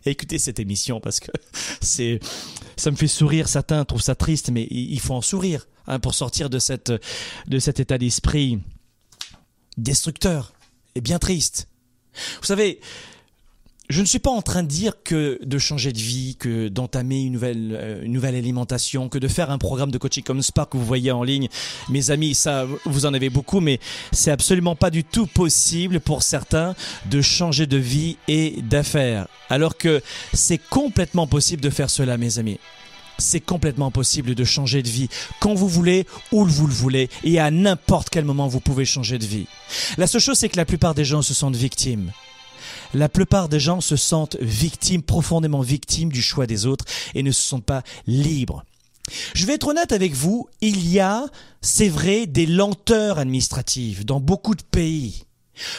[0.05, 1.31] écoutez cette émission parce que
[1.81, 2.21] c'est,
[2.77, 3.49] ça me fait sourire.
[3.49, 6.93] Certains trouvent ça triste, mais il faut en sourire hein, pour sortir de cette,
[7.47, 8.59] de cet état d'esprit
[9.77, 10.53] destructeur
[10.95, 11.69] et bien triste.
[12.41, 12.81] Vous savez,
[13.91, 17.23] je ne suis pas en train de dire que de changer de vie, que d'entamer
[17.23, 20.73] une nouvelle, euh, une nouvelle alimentation, que de faire un programme de coaching comme Spark
[20.73, 21.49] que vous voyez en ligne.
[21.91, 26.23] Mes amis, ça, vous en avez beaucoup, mais c'est absolument pas du tout possible pour
[26.23, 26.75] certains
[27.11, 29.29] de changer de vie et d'affaires.
[29.51, 32.59] Alors que c'est complètement possible de faire cela, mes amis.
[33.19, 35.09] C'est complètement possible de changer de vie
[35.41, 39.19] quand vous voulez, où vous le voulez, et à n'importe quel moment vous pouvez changer
[39.19, 39.47] de vie.
[39.99, 42.11] La seule chose, c'est que la plupart des gens se sentent victimes
[42.95, 47.33] la plupart des gens se sentent victimes, profondément victimes du choix des autres et ne
[47.33, 48.65] se sentent pas libres.
[49.35, 51.27] Je vais être honnête avec vous, il y a,
[51.61, 55.25] c'est vrai, des lenteurs administratives dans beaucoup de pays.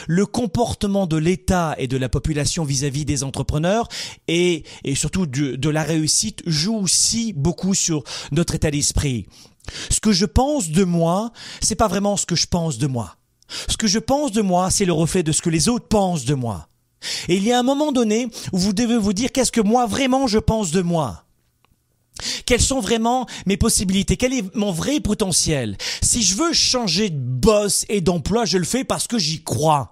[0.08, 3.90] Le comportement de l'État et de la population vis-à-vis des entrepreneurs
[4.28, 9.26] et, surtout de, de la réussite joue aussi beaucoup sur notre état d'esprit.
[9.90, 13.18] Ce que je pense de moi, c'est pas vraiment ce que je pense de moi.
[13.68, 16.26] Ce que je pense de moi, c'est le reflet de ce que les autres pensent
[16.26, 16.68] de moi.
[17.28, 19.86] Et il y a un moment donné où vous devez vous dire qu'est-ce que moi
[19.86, 21.26] vraiment je pense de moi?
[22.46, 24.16] Quelles sont vraiment mes possibilités?
[24.18, 25.78] Quel est mon vrai potentiel?
[26.02, 29.92] Si je veux changer de boss et d'emploi, je le fais parce que j'y crois.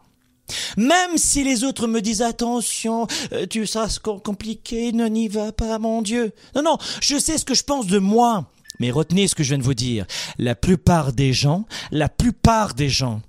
[0.77, 5.51] Même si les autres me disent attention, euh, tu sais, c'est compliqué, ne n'y va
[5.51, 6.31] pas, mon Dieu.
[6.55, 8.49] Non, non, je sais ce que je pense de moi.
[8.79, 10.05] Mais retenez ce que je viens de vous dire.
[10.37, 13.21] La plupart des gens, la plupart des gens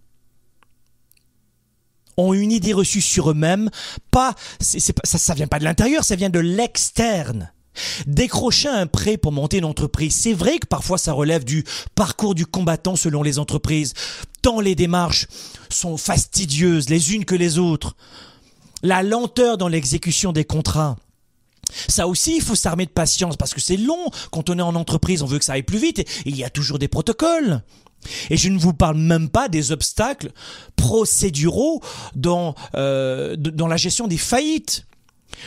[2.16, 3.70] ont une idée reçue sur eux-mêmes.
[4.10, 7.52] Pas, ça, ça vient pas de l'intérieur, ça vient de l'externe.
[8.06, 12.34] Décrocher un prêt pour monter une entreprise, c'est vrai que parfois ça relève du parcours
[12.34, 13.94] du combattant selon les entreprises,
[14.42, 15.26] tant les démarches
[15.70, 17.96] sont fastidieuses les unes que les autres.
[18.82, 20.96] La lenteur dans l'exécution des contrats.
[21.88, 24.10] Ça aussi, il faut s'armer de patience parce que c'est long.
[24.30, 26.44] Quand on est en entreprise, on veut que ça aille plus vite et il y
[26.44, 27.62] a toujours des protocoles.
[28.30, 30.32] Et je ne vous parle même pas des obstacles
[30.76, 31.80] procéduraux
[32.14, 34.86] dans, euh, dans la gestion des faillites.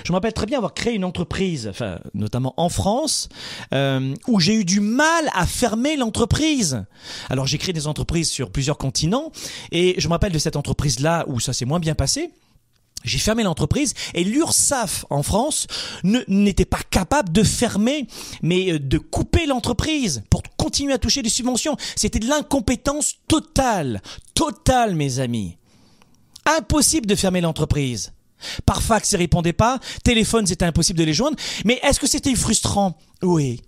[0.04, 1.72] Je me rappelle très bien avoir créé une entreprise,
[2.14, 3.30] notamment en France,
[3.74, 6.84] euh, où j'ai eu du mal à fermer l'entreprise.
[7.30, 9.32] Alors j'ai créé des entreprises sur plusieurs continents,
[9.72, 12.32] et je me rappelle de cette entreprise-là où ça s'est moins bien passé.
[13.04, 15.68] J'ai fermé l'entreprise et l'URSSAF en France
[16.04, 18.08] n'était pas capable de fermer,
[18.42, 21.78] mais euh, de couper l'entreprise pour continuer à toucher des subventions.
[21.96, 24.02] C'était de l'incompétence totale,
[24.34, 25.58] totale, mes amis.
[26.46, 28.14] Impossible de fermer l'entreprise.
[28.66, 29.80] Par fax, ils répondaient pas.
[30.04, 31.38] Téléphone, c'était impossible de les joindre.
[31.66, 32.98] Mais est-ce que c'était frustrant?
[33.22, 33.62] Oui.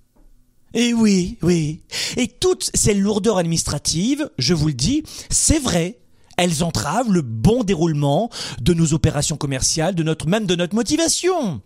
[0.74, 1.82] Et oui, oui.
[2.18, 6.00] Et toutes ces lourdeurs administratives, je vous le dis, c'est vrai.
[6.40, 8.30] Elles entravent le bon déroulement
[8.62, 11.62] de nos opérations commerciales, de notre, même de notre motivation.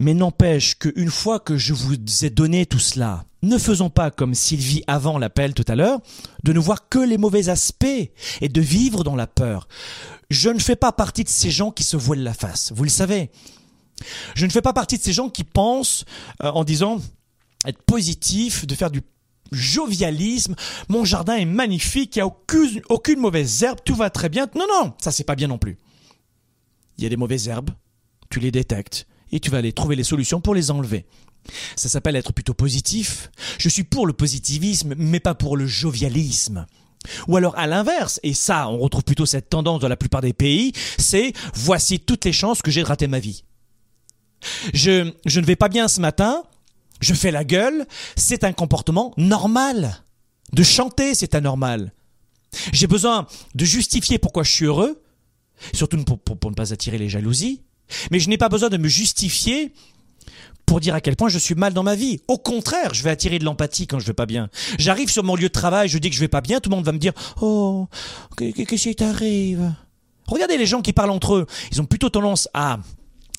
[0.00, 4.34] Mais n'empêche qu'une fois que je vous ai donné tout cela, ne faisons pas comme
[4.34, 6.00] Sylvie avant l'appel tout à l'heure,
[6.42, 9.68] de ne voir que les mauvais aspects et de vivre dans la peur.
[10.28, 12.90] Je ne fais pas partie de ces gens qui se voilent la face, vous le
[12.90, 13.30] savez.
[14.34, 16.04] Je ne fais pas partie de ces gens qui pensent
[16.42, 17.00] euh, en disant
[17.66, 19.02] être positif, de faire du
[19.52, 20.54] jovialisme,
[20.88, 22.26] mon jardin est magnifique, il n'y a
[22.88, 24.46] aucune, mauvaise herbe, tout va très bien.
[24.54, 25.78] Non, non, ça c'est pas bien non plus.
[26.98, 27.70] Il y a des mauvaises herbes,
[28.28, 31.06] tu les détectes et tu vas aller trouver les solutions pour les enlever.
[31.76, 33.30] Ça s'appelle être plutôt positif.
[33.58, 36.66] Je suis pour le positivisme, mais pas pour le jovialisme.
[37.28, 40.34] Ou alors à l'inverse, et ça on retrouve plutôt cette tendance dans la plupart des
[40.34, 43.44] pays, c'est voici toutes les chances que j'ai de rater ma vie.
[44.74, 46.44] Je, je ne vais pas bien ce matin,
[47.00, 47.86] je fais la gueule,
[48.16, 50.02] c'est un comportement normal.
[50.52, 51.92] De chanter, c'est anormal.
[52.72, 55.02] J'ai besoin de justifier pourquoi je suis heureux,
[55.72, 57.62] surtout pour, ne pas attirer les jalousies,
[58.10, 59.72] mais je n'ai pas besoin de me justifier
[60.66, 62.20] pour dire à quel point je suis mal dans ma vie.
[62.28, 64.48] Au contraire, je vais attirer de l'empathie quand je vais pas bien.
[64.78, 66.76] J'arrive sur mon lieu de travail, je dis que je vais pas bien, tout le
[66.76, 67.88] monde va me dire "Oh,
[68.36, 69.72] qu'est-ce qui t'arrive
[70.26, 72.78] Regardez les gens qui parlent entre eux, ils ont plutôt tendance à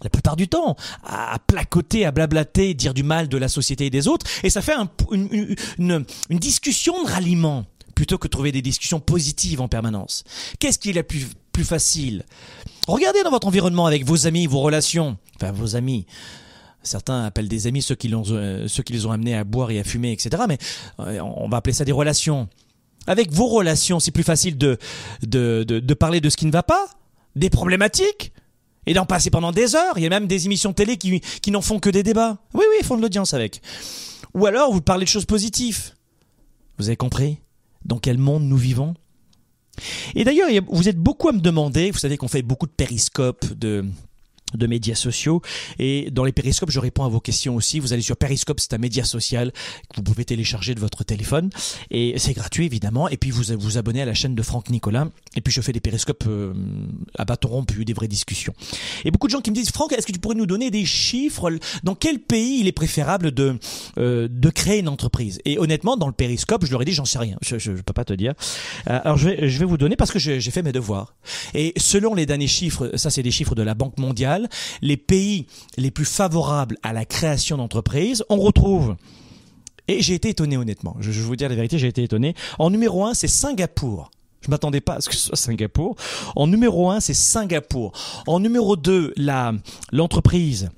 [0.04, 3.90] la plupart du temps, à placoter, à blablater, dire du mal de la société et
[3.90, 4.74] des autres, et ça fait
[5.12, 5.56] une,
[6.30, 10.24] discussion de ralliement plutôt que de trouver des discussions positives en permanence.
[10.60, 11.28] Qu'est-ce qui est la plus,
[11.64, 12.26] facile?
[12.88, 16.06] Regardez dans votre environnement avec vos amis, vos relations, enfin vos amis,
[16.84, 20.14] Certains appellent des amis ceux qui, euh, les ont amenés à boire et à fumer,
[20.14, 20.46] etc.
[20.50, 20.58] Mais
[21.00, 22.50] euh, on va appeler ça des relations.
[23.06, 24.80] Avec vos relations, c'est plus facile de
[25.94, 26.88] parler de ce qui ne va pas,
[27.36, 28.34] des problématiques,
[28.86, 29.94] et d'en passer pendant des heures.
[29.98, 32.38] Il y a même des émissions télé qui, qui n'en font que des débats.
[32.54, 33.62] Oui, oui, ils font de l'audience avec.
[34.34, 35.92] Ou alors, vous parlez de choses positives.
[36.78, 37.38] Vous avez compris?
[37.86, 38.94] Dans quel monde nous vivons?
[40.16, 43.54] Et d'ailleurs, vous êtes beaucoup à me demander, vous savez qu'on fait beaucoup de périscopes,
[43.54, 43.86] de
[44.58, 45.42] de médias sociaux
[45.80, 48.74] et dans les périscopes je réponds à vos questions aussi vous allez sur périscope c'est
[48.74, 51.50] un média social que vous pouvez télécharger de votre téléphone
[51.90, 55.08] et c'est gratuit évidemment et puis vous vous abonnez à la chaîne de Franck Nicolas
[55.36, 56.54] et puis je fais des périscopes euh,
[57.18, 58.54] à bâton rompu des vraies discussions.
[59.06, 60.86] Et beaucoup de gens qui me disent Franck est-ce que tu pourrais nous donner des
[60.86, 61.52] chiffres?
[61.84, 63.58] Dans quel pays il est préférable de
[63.98, 65.40] euh, de créer une entreprise?
[65.46, 67.38] Et honnêtement dans le périscope je leur ai dit j'en sais rien.
[67.42, 68.34] Je, je, peux pas te dire.
[68.90, 71.16] Euh, alors je vais je vais vous donner parce que j'ai fait mes devoirs.
[71.54, 74.50] Et selon les derniers chiffres ça c'est des chiffres de la Banque mondiale
[74.82, 78.96] les pays les plus favorables à la création d'entreprises, on retrouve
[79.88, 82.36] et j'ai été étonné honnêtement, je, vais vous dire la vérité, j'ai été étonné.
[82.60, 84.12] En numéro un, c'est Singapour.
[84.42, 85.96] Je m'attendais pas à ce que ce soit Singapour.
[86.36, 87.94] En numéro un, c'est Singapour.
[88.28, 89.54] En numéro 2, la
[89.92, 90.70] l'entreprise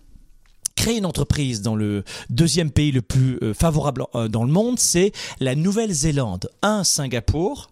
[0.76, 4.80] créer une entreprise dans le deuxième pays le plus euh, favorable euh, dans le monde,
[4.80, 6.50] c'est la Nouvelle-Zélande.
[6.62, 7.72] Un, Singapour.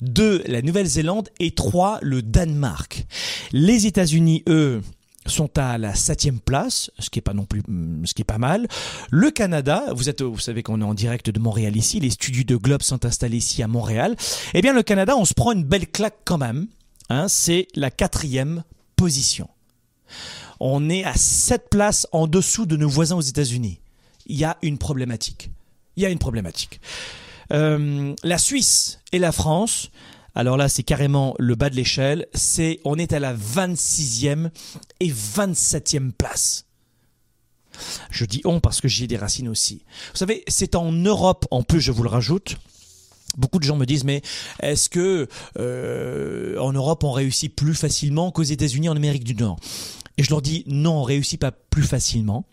[0.00, 1.28] Deux, la Nouvelle-Zélande.
[1.38, 3.06] Et trois, le Danemark.
[3.52, 4.80] Les États-Unis, eux,
[5.26, 7.62] sont à la septième place, ce qui est pas non plus,
[8.04, 8.68] ce qui est pas mal.
[9.10, 10.04] Le Canada, vous
[10.38, 13.62] savez qu'on est en direct de Montréal ici, les studios de Globe sont installés ici
[13.62, 14.16] à Montréal.
[14.54, 16.66] Eh bien, le Canada, on se prend une belle claque quand même.
[17.08, 18.64] Hein, c'est la quatrième
[18.96, 19.48] position.
[20.58, 23.80] On est à sept places en dessous de nos voisins aux États-Unis.
[24.26, 25.50] Il y a une problématique.
[25.96, 26.80] Il y a une problématique.
[27.52, 29.90] Euh, la Suisse et la France,
[30.36, 32.26] alors là, c'est carrément le bas de l'échelle.
[32.34, 34.50] C'est, on est à la 26e
[35.00, 36.66] et 27e place.
[38.10, 39.82] Je dis on parce que j'y ai des racines aussi.
[40.12, 42.56] Vous savez, c'est en Europe, en plus, je vous le rajoute.
[43.38, 44.20] Beaucoup de gens me disent, mais
[44.62, 45.26] est-ce que
[45.58, 49.58] euh, en Europe on réussit plus facilement qu'aux États-Unis, en Amérique du Nord?
[50.18, 52.46] Et je leur dis non, on réussit pas plus facilement.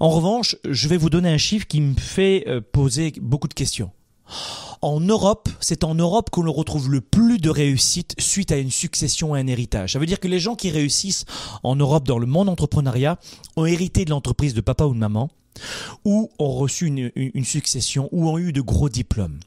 [0.00, 3.54] En revanche, je vais vous donner un chiffre qui me fait euh, poser beaucoup de
[3.54, 3.90] questions.
[4.80, 9.36] En Europe, c'est en Europe qu'on retrouve le plus de réussite suite à une succession
[9.36, 9.92] et un héritage.
[9.92, 11.24] Ça veut dire que les gens qui réussissent
[11.62, 13.18] en Europe dans le monde entrepreneuriat
[13.56, 15.30] ont hérité de l'entreprise de papa ou de maman,
[16.04, 19.38] ou ont reçu une, une, succession, ou ont eu de gros diplômes.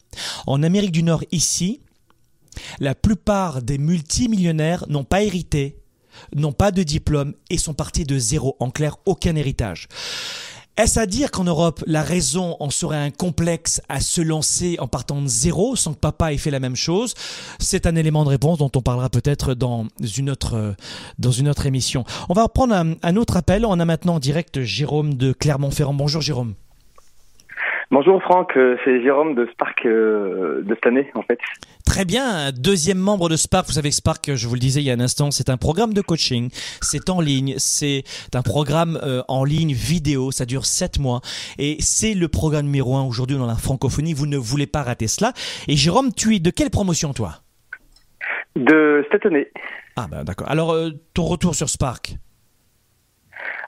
[0.47, 1.81] En Amérique du Nord, ici,
[2.79, 5.77] la plupart des multimillionnaires n'ont pas hérité,
[6.33, 8.55] n'ont pas de diplôme et sont partis de zéro.
[8.59, 9.87] En clair, aucun héritage.
[10.77, 14.87] Est-ce à dire qu'en Europe, la raison en serait un complexe à se lancer en
[14.87, 17.13] partant de zéro sans que papa ait fait la même chose?
[17.59, 19.85] C'est un élément de réponse dont on parlera peut-être dans
[20.17, 20.75] une autre
[21.17, 22.03] dans une autre émission.
[22.27, 23.65] On va reprendre un, un autre appel.
[23.65, 25.93] On a maintenant en direct Jérôme de Clermont-Ferrand.
[25.93, 26.55] Bonjour Jérôme.
[27.91, 31.39] Bonjour Franck, euh, c'est Jérôme de Spark euh, de cette année en fait.
[31.95, 33.67] Très bien, deuxième membre de Spark.
[33.67, 35.55] Vous savez que Spark, je vous le disais il y a un instant, c'est un
[35.55, 36.49] programme de coaching,
[36.81, 38.03] c'est en ligne, c'est
[38.33, 41.21] un programme euh, en ligne vidéo, ça dure sept mois
[41.57, 44.13] et c'est le programme numéro un aujourd'hui dans la francophonie.
[44.13, 45.31] Vous ne voulez pas rater cela.
[45.69, 47.43] Et Jérôme, tu es de quelle promotion toi?
[48.57, 49.47] De cette année.
[49.95, 50.49] Ah ben d'accord.
[50.49, 50.75] Alors
[51.13, 52.17] ton retour sur Spark?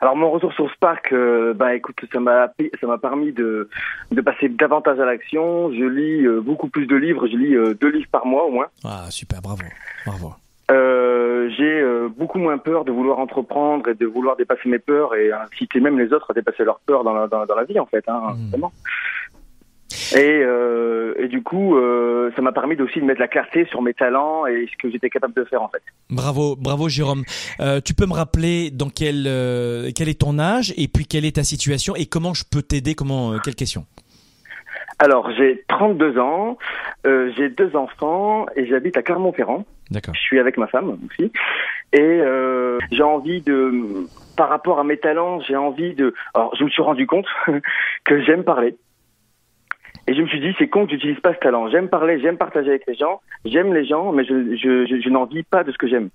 [0.01, 3.69] Alors mon retour sur Spark, euh, bah écoute, ça m'a ça m'a permis de
[4.11, 5.71] de passer davantage à l'action.
[5.71, 7.27] Je lis euh, beaucoup plus de livres.
[7.27, 8.67] Je lis euh, deux livres par mois au moins.
[8.83, 9.63] Ah super, bravo,
[10.05, 10.33] bravo.
[10.69, 11.83] j'ai
[12.15, 15.97] beaucoup moins peur de vouloir entreprendre et de vouloir dépasser mes peurs et inciter même
[15.97, 18.03] les autres à dépasser leurs peurs dans la, dans, la vie en fait.
[18.07, 18.65] Hein, mmh.
[20.15, 23.81] Et, euh, et du coup, euh, ça m'a permis aussi de mettre la clarté sur
[23.81, 25.81] mes talents et ce que j'étais capable de faire en fait.
[26.09, 27.23] Bravo, bravo Jérôme.
[27.59, 29.23] Euh, tu peux me rappeler dans quel
[29.95, 32.95] quel est ton âge et puis quelle est ta situation et comment je peux t'aider
[32.95, 33.85] Comment quelle question?
[34.99, 36.57] Alors j'ai 32 ans,
[37.05, 39.65] euh, j'ai deux enfants et j'habite à Clermont-Ferrand.
[39.91, 40.15] D'accord.
[40.15, 41.31] Je suis avec ma femme aussi
[41.93, 42.21] et
[42.91, 46.13] j'ai envie de par rapport à mes talents, j'ai envie de.
[46.33, 47.27] Alors je me suis rendu compte
[48.05, 48.75] que j'aime parler
[50.07, 51.69] et je me suis dit, c'est con que j'utilise pas ce talent.
[51.69, 55.71] J'aime parler, j'aime partager avec les gens, j'aime les gens, mais je, je, pas de
[55.71, 56.09] ce que j'aime.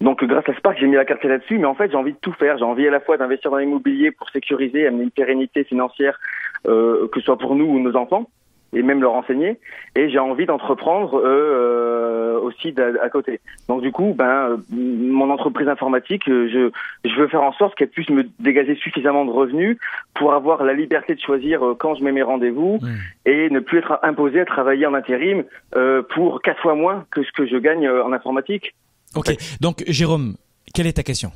[0.00, 2.18] Donc grâce à Spark, j'ai mis la carte là-dessus, mais en fait j'ai envie de
[2.18, 2.58] tout faire.
[2.58, 6.18] J'ai envie à la fois d'investir dans l'immobilier pour sécuriser, amener une pérennité financière,
[6.66, 8.28] euh, que ce soit pour nous ou nos enfants
[8.72, 9.58] et même leur enseigner.
[9.96, 13.40] Et j'ai envie d'entreprendre euh, euh aussi à, côté.
[13.68, 17.88] Donc du coup, ben, mon entreprise informatique, euh, je, je veux faire en sorte qu'elle
[17.88, 19.78] puisse me dégager suffisamment de revenus
[20.14, 22.78] pour avoir la liberté de choisir euh, quand je mets mes rendez-vous
[23.26, 25.44] et ne plus être imposé à travailler en intérim
[25.76, 28.74] euh, pour quatre fois moins que ce que je gagne en informatique.
[29.14, 29.36] Ok.
[29.60, 30.36] Donc Jérôme,
[30.74, 31.32] quelle est ta question?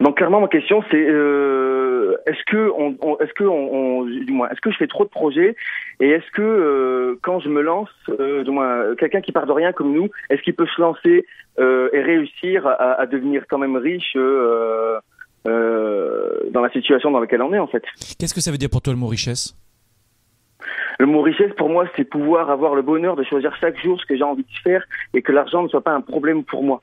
[0.00, 4.48] Donc clairement ma question c'est euh, est-ce que on, on est-ce que on, du moins
[4.50, 5.56] est-ce que je fais trop de projets
[6.00, 9.52] et est-ce que euh, quand je me lance euh, du moins quelqu'un qui part de
[9.52, 11.24] rien comme nous est-ce qu'il peut se lancer
[11.58, 14.98] euh, et réussir à, à, devenir quand même riche euh,
[15.46, 17.82] euh, dans la situation dans laquelle on est en fait?
[18.18, 19.56] Qu'est-ce que ça veut dire pour toi le mot richesse?
[20.98, 24.06] Le mot richesse, pour moi, c'est pouvoir avoir le bonheur de choisir chaque jour ce
[24.06, 24.82] que j'ai envie de faire
[25.12, 26.82] et que l'argent ne soit pas un problème pour moi.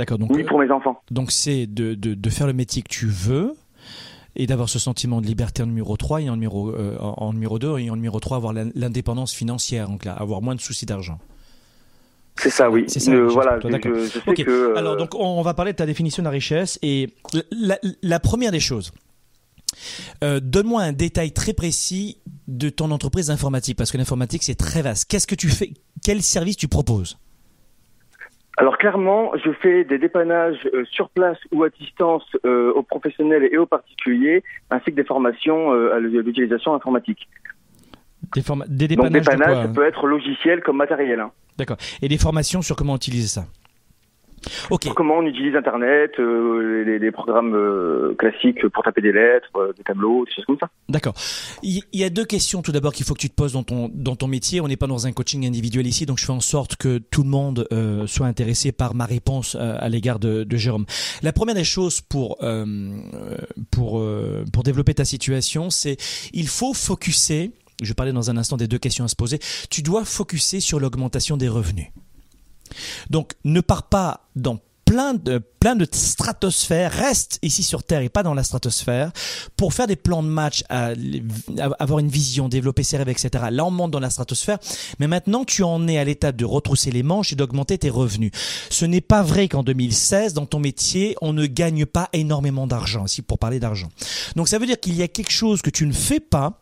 [0.00, 0.16] D'accord.
[0.16, 0.98] Donc, oui, pour mes enfants.
[1.10, 3.54] Donc c'est de, de, de, faire le métier que tu veux
[4.34, 7.58] et d'avoir ce sentiment de liberté en numéro 3 et en numéro, euh, en numéro
[7.58, 11.18] 2 et en numéro 3 avoir l'indépendance financière, donc là, avoir moins de soucis d'argent.
[12.36, 12.84] C'est ça, oui.
[12.88, 13.12] C'est ça.
[13.12, 14.44] Euh, voilà, je, je, sais okay.
[14.44, 14.50] que.
[14.50, 14.78] Euh...
[14.78, 16.78] Alors, donc, on va parler de ta définition de la richesse.
[16.80, 17.10] Et
[17.50, 18.92] la, la première des choses,
[20.24, 22.16] euh, donne-moi un détail très précis
[22.48, 25.10] de ton entreprise informatique, parce que l'informatique, c'est très vaste.
[25.10, 27.18] Qu'est-ce que tu fais Quel service tu proposes?
[28.60, 33.48] Alors clairement, je fais des dépannages euh, sur place ou à distance euh, aux professionnels
[33.50, 37.26] et aux particuliers, ainsi que des formations euh, à l'utilisation informatique.
[38.34, 41.20] Des, des dépannages, Donc dépannages, de ça peut être logiciel comme matériel.
[41.20, 41.30] Hein.
[41.56, 41.78] D'accord.
[42.02, 43.46] Et des formations sur comment utiliser ça?
[44.94, 49.72] Comment on utilise Internet, euh, les, les programmes euh, classiques pour taper des lettres, euh,
[49.76, 50.68] des tableaux, des choses comme ça.
[50.88, 51.14] D'accord.
[51.62, 53.90] Il y a deux questions tout d'abord qu'il faut que tu te poses dans ton
[53.92, 54.60] dans ton métier.
[54.60, 57.22] On n'est pas dans un coaching individuel ici, donc je fais en sorte que tout
[57.22, 57.66] le monde
[58.06, 60.86] soit intéressé par ma réponse à l'égard de, de Jérôme.
[61.22, 62.38] La première des choses pour
[63.70, 64.02] pour
[64.52, 65.96] pour développer ta situation, c'est
[66.32, 67.52] il faut focuser.
[67.82, 69.38] Je parler dans un instant des deux questions à se poser.
[69.70, 71.86] Tu dois focuser sur l'augmentation des revenus.
[73.10, 78.08] Donc, ne pars pas dans plein de, plein de stratosphères, reste ici sur Terre et
[78.08, 79.12] pas dans la stratosphère
[79.56, 80.94] pour faire des plans de match, à-
[81.78, 83.44] avoir une vision, développer ses rêves, etc.
[83.52, 84.58] Là, on monte dans la stratosphère,
[84.98, 88.32] mais maintenant, tu en es à l'étape de retrousser les manches et d'augmenter tes revenus.
[88.68, 93.06] Ce n'est pas vrai qu'en 2016, dans ton métier, on ne gagne pas énormément d'argent,
[93.06, 93.90] ici pour parler d'argent.
[94.34, 96.60] Donc, ça veut dire qu'il y a quelque chose que tu ne fais pas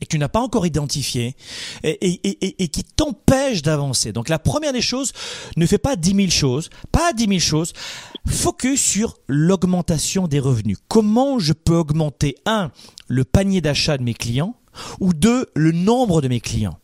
[0.00, 1.36] et que tu n'as pas encore identifié
[1.82, 4.12] et, qui t'empêche d'avancer.
[4.12, 5.12] Donc la première des choses,
[5.56, 7.72] ne fais pas 10 000 choses, pas 10 000 choses,
[8.26, 10.78] focus sur l'augmentation des revenus.
[10.88, 12.70] Comment je peux augmenter, un,
[13.08, 14.56] le panier d'achat de mes clients,
[15.00, 16.78] ou deux, le nombre de mes clients?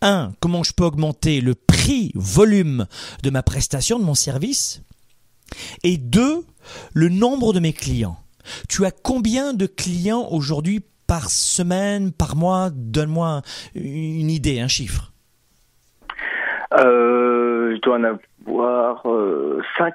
[0.00, 2.86] Un, comment je peux augmenter le prix, volume
[3.22, 4.82] de ma prestation, de mon service?
[5.82, 6.44] Et deux,
[6.92, 8.18] le nombre de mes clients.
[8.68, 10.80] Tu as combien de clients aujourd'hui
[11.10, 13.42] par semaine, par mois Donne-moi
[13.74, 15.10] une idée, un chiffre.
[16.78, 19.02] Euh, je dois en avoir
[19.76, 19.92] 5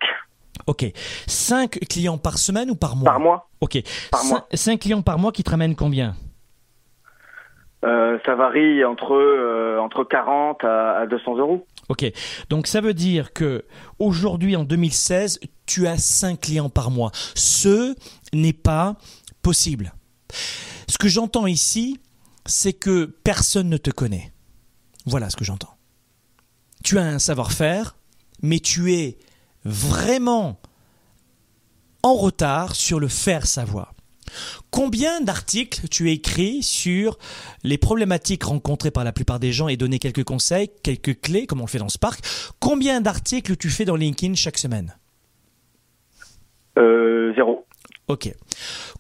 [0.68, 0.92] Ok.
[1.26, 3.06] 5 clients par semaine ou par mois?
[3.06, 3.50] Par mois.
[3.62, 3.78] Ok.
[4.12, 4.46] Par mois.
[4.54, 6.16] 5 clients par mois qui te ramènent combien?
[7.86, 11.66] Euh, ça varie entre euh, entre 40 à, à 200 euros.
[11.88, 12.12] Ok.
[12.50, 13.64] Donc ça veut dire que
[14.00, 17.12] aujourd'hui en 2016, tu as 5 clients par mois.
[17.36, 17.96] Ce
[18.34, 18.98] n'est pas
[19.42, 19.94] possible.
[20.88, 22.00] Ce que j'entends ici,
[22.46, 24.32] c'est que personne ne te connaît.
[25.06, 25.76] Voilà ce que j'entends.
[26.84, 27.96] Tu as un savoir-faire,
[28.42, 29.18] mais tu es
[29.64, 30.60] vraiment
[32.04, 33.94] en retard sur le faire savoir.
[34.70, 37.18] Combien d'articles tu as écrit sur
[37.64, 41.62] les problématiques rencontrées par la plupart des gens et donné quelques conseils, quelques clés, comme
[41.62, 42.24] on le fait dans Spark?
[42.60, 44.98] Combien d'articles tu fais dans LinkedIn chaque semaine?
[46.78, 47.66] Euh, zéro.
[48.08, 48.34] Ok.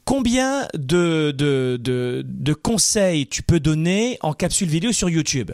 [0.05, 5.51] Combien de, de, de, de conseils tu peux donner en capsule vidéo sur YouTube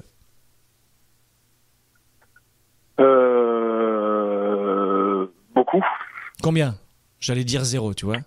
[4.32, 5.26] Euh,
[5.56, 5.84] beaucoup.
[6.42, 6.76] Combien?
[7.20, 8.18] J'allais dire zéro, tu vois.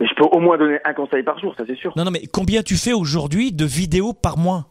[0.00, 1.92] Mais je peux au moins donner un conseil par jour, ça c'est sûr.
[1.96, 4.66] Non, non, mais combien tu fais aujourd'hui de vidéos par mois?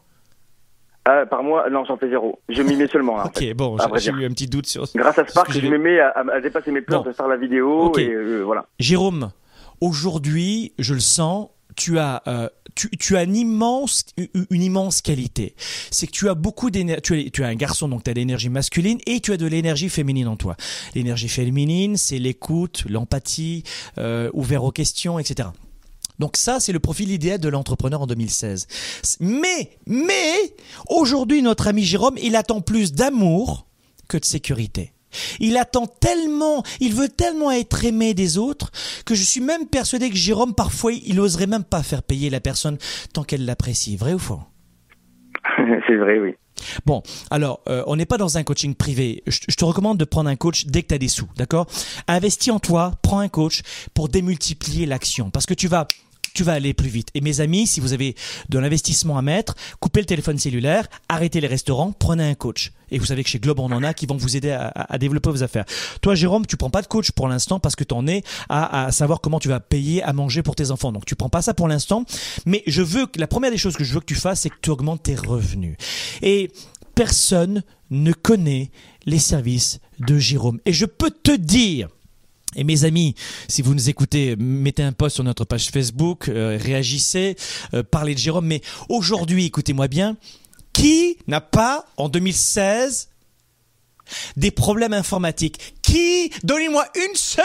[1.04, 2.38] Ah, par mois, non, j'en fais zéro.
[2.48, 3.16] Je m'y mets seulement.
[3.16, 3.54] en Ok, fait.
[3.54, 4.84] bon, j'ai eu un petit doute sur.
[4.94, 7.02] Grâce à Spark, je me mets à, à dépasser mes Bon.
[7.02, 8.66] de faire la vidéo et euh, voilà.
[8.78, 9.30] Jérôme,
[9.80, 15.54] aujourd'hui, je le sens, tu as, euh, as une immense, qualité.
[15.90, 17.30] C'est que tu as beaucoup d'énergie.
[17.30, 20.28] Tu, es un garçon, donc tu as l'énergie masculine et tu as de l'énergie féminine
[20.28, 20.56] en toi.
[20.94, 23.62] L'énergie féminine, c'est l'écoute, l'empathie,
[23.98, 25.50] euh, ouvert aux questions, etc.
[26.18, 28.66] Donc ça, c'est le profil idéal de l'entrepreneur en 2016.
[29.20, 30.54] Mais, mais,
[30.88, 33.66] aujourd'hui, notre ami Jérôme, il attend plus d'amour
[34.08, 34.92] que de sécurité.
[35.40, 38.70] Il attend tellement, il veut tellement être aimé des autres
[39.04, 42.40] que je suis même persuadé que Jérôme, parfois, il oserait même pas faire payer la
[42.40, 42.78] personne
[43.12, 43.96] tant qu'elle l'apprécie.
[43.96, 44.40] Vrai ou faux?
[45.86, 46.34] C'est vrai, oui.
[46.86, 49.22] Bon, alors, euh, on n'est pas dans un coaching privé.
[49.26, 51.66] Je, je te recommande de prendre un coach dès que tu as des sous, d'accord?
[52.08, 53.62] Investis en toi, prends un coach
[53.94, 55.30] pour démultiplier l'action.
[55.30, 55.86] Parce que tu vas...
[56.38, 57.08] Tu vas aller plus vite.
[57.14, 58.14] Et mes amis, si vous avez
[58.48, 62.70] de l'investissement à mettre, coupez le téléphone cellulaire, arrêtez les restaurants, prenez un coach.
[62.92, 65.30] Et vous savez que chez Globe, on en a qui vont vous aider à, développer
[65.30, 65.64] vos affaires.
[66.00, 68.84] Toi, Jérôme, tu prends pas de coach pour l'instant parce que tu en es à,
[68.84, 70.92] à savoir comment tu vas payer à manger pour tes enfants.
[70.92, 72.04] Donc, tu prends pas ça pour l'instant.
[72.46, 74.50] Mais je veux que la première des choses que je veux que tu fasses, c'est
[74.50, 75.76] que tu augmentes tes revenus.
[76.22, 76.52] Et
[76.94, 78.70] personne ne connaît
[79.06, 80.60] les services de Jérôme.
[80.66, 81.88] Et je peux te dire,
[82.56, 83.14] et mes amis,
[83.48, 87.36] si vous nous écoutez, mettez un post sur notre page Facebook, euh, réagissez,
[87.74, 88.46] euh, parlez de Jérôme.
[88.46, 90.16] Mais aujourd'hui, écoutez-moi bien,
[90.72, 93.08] qui n'a pas, en 2016,
[94.36, 95.74] des problèmes informatiques?
[95.82, 96.30] Qui?
[96.42, 97.44] Donnez-moi une seule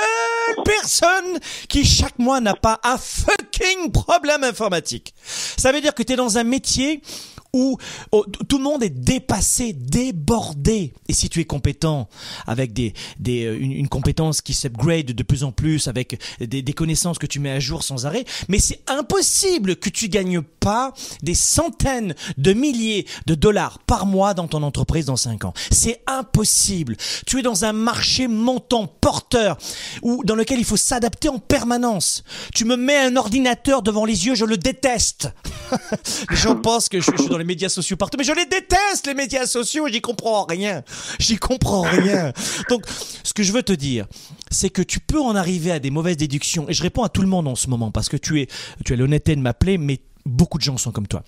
[0.64, 5.14] personne qui chaque mois n'a pas un fucking problème informatique.
[5.58, 7.02] Ça veut dire que tu es dans un métier
[7.54, 7.78] où
[8.12, 10.92] oh, tout le monde est dépassé, débordé.
[11.08, 12.10] Et si tu es compétent
[12.48, 17.20] avec des, des, euh, une, compétence qui s'upgrade de plus en plus, avec des, connaissances
[17.20, 21.36] que tu mets à jour sans arrêt, mais c'est impossible que tu gagnes pas des
[21.36, 25.54] centaines de milliers de dollars par mois dans ton entreprise dans 5 ans.
[25.70, 26.98] C'est impossible.
[27.28, 29.58] Tu es dans un marché montant, porteur,
[30.02, 32.24] où, dans lequel il faut s'adapter en permanence.
[32.56, 35.30] Tu me mets un ordinateur devant les yeux, je le déteste.
[36.32, 38.18] les gens pensent que je, je suis dans les médias sociaux partout.
[38.18, 39.88] Mais je les déteste, les médias sociaux.
[39.88, 40.82] J'y comprends rien.
[41.20, 42.32] J'y comprends rien.
[42.70, 42.84] Donc,
[43.24, 44.06] ce que je veux te dire,
[44.50, 46.66] c'est que tu peux en arriver à des mauvaises déductions.
[46.70, 48.48] Et je réponds à tout le monde en ce moment parce que tu es,
[48.86, 51.24] tu as l'honnêteté de m'appeler, mais beaucoup de gens sont comme toi.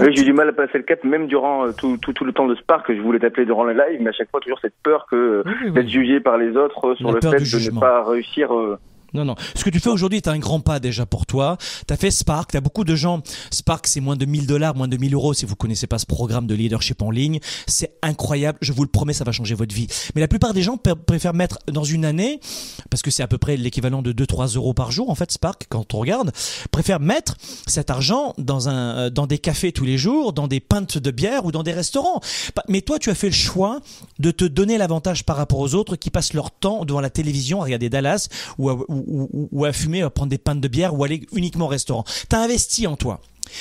[0.00, 2.24] Oui, j'ai eu du mal à passer le cap, même durant euh, tout, tout, tout
[2.24, 4.40] le temps de Spark, que je voulais t'appeler durant le live, mais à chaque fois
[4.40, 5.72] toujours cette peur que Oui, oui, oui.
[5.72, 7.76] d'être jugé par les autres euh, sur La le fait de jugement.
[7.76, 8.50] ne pas réussir.
[9.14, 9.34] Non, non.
[9.54, 11.58] Ce que tu fais aujourd'hui est un grand pas déjà pour toi.
[11.86, 12.52] Tu as fait Spark.
[12.52, 13.22] Tu beaucoup de gens.
[13.50, 16.06] Spark, c'est moins de 1000 dollars, moins de 1000 euros si vous connaissez pas ce
[16.06, 17.38] programme de leadership en ligne.
[17.66, 18.58] C'est incroyable.
[18.62, 19.86] Je vous le promets, ça va changer votre vie.
[20.14, 22.40] Mais la plupart des gens pr- préfèrent mettre dans une année,
[22.90, 25.66] parce que c'est à peu près l'équivalent de 2-3 euros par jour, en fait, Spark,
[25.68, 26.32] quand on regarde,
[26.70, 27.36] préfèrent mettre
[27.66, 31.10] cet argent dans un, euh, dans des cafés tous les jours, dans des pintes de
[31.10, 32.20] bière ou dans des restaurants.
[32.68, 33.80] Mais toi, tu as fait le choix
[34.18, 37.60] de te donner l'avantage par rapport aux autres qui passent leur temps devant la télévision
[37.60, 40.68] à regarder Dallas ou à, ou, ou- ou à fumer, à prendre des pintes de
[40.68, 42.04] bière ou aller uniquement au restaurant.
[42.28, 43.20] T'as investi en toi.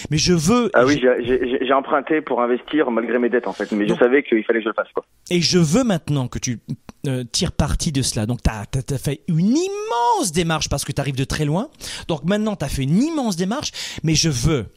[0.09, 3.85] Mais je veux, Ah oui, j'ai- emprunté pour investir malgré mes dettes en fait, mais
[3.85, 5.05] Donc- je savais qu'il fallait que je le fasse quoi.
[5.29, 6.59] et je veux maintenant que tu
[7.07, 8.25] euh, tires parti de cela.
[8.27, 11.69] Donc, tu as, fait une immense démarche parce que tu arrives de très loin.
[12.07, 13.71] Donc, maintenant, tu as fait une immense démarche,
[14.03, 14.67] mais je veux.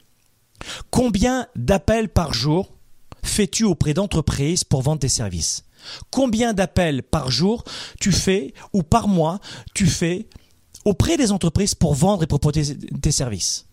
[0.90, 2.72] Combien d'appels par jour
[3.22, 5.64] fais-tu auprès d'entreprises pour vendre tes services?
[6.10, 7.64] Combien d'appels par jour
[8.00, 9.38] tu fais ou par mois
[9.74, 10.26] tu fais
[10.84, 13.66] auprès des entreprises pour vendre et proposer tes services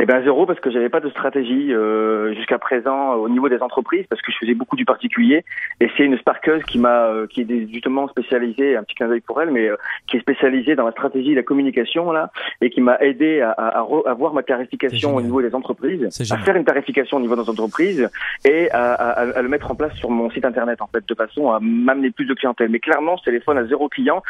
[0.00, 3.58] Eh ben zéro parce que j'avais pas de stratégie euh, jusqu'à présent au niveau des
[3.60, 5.44] entreprises parce que je faisais beaucoup du particulier.
[5.80, 9.20] Et c'est une sparkeuse qui m'a euh, qui est justement spécialisée un petit clin d'œil
[9.22, 9.76] pour elle mais euh,
[10.06, 12.30] qui est spécialisée dans la stratégie et la communication là
[12.60, 15.52] et qui m'a aidé à, à, à re- à voir ma tarification au niveau des
[15.54, 18.08] entreprises, à faire une tarification au niveau des entreprises
[18.44, 21.06] et à, à, à- à le mettre en place sur mon site internet en fait
[21.08, 22.68] de façon à m'amener plus de clientèle.
[22.70, 24.22] Mais clairement, je téléphone à zéro client,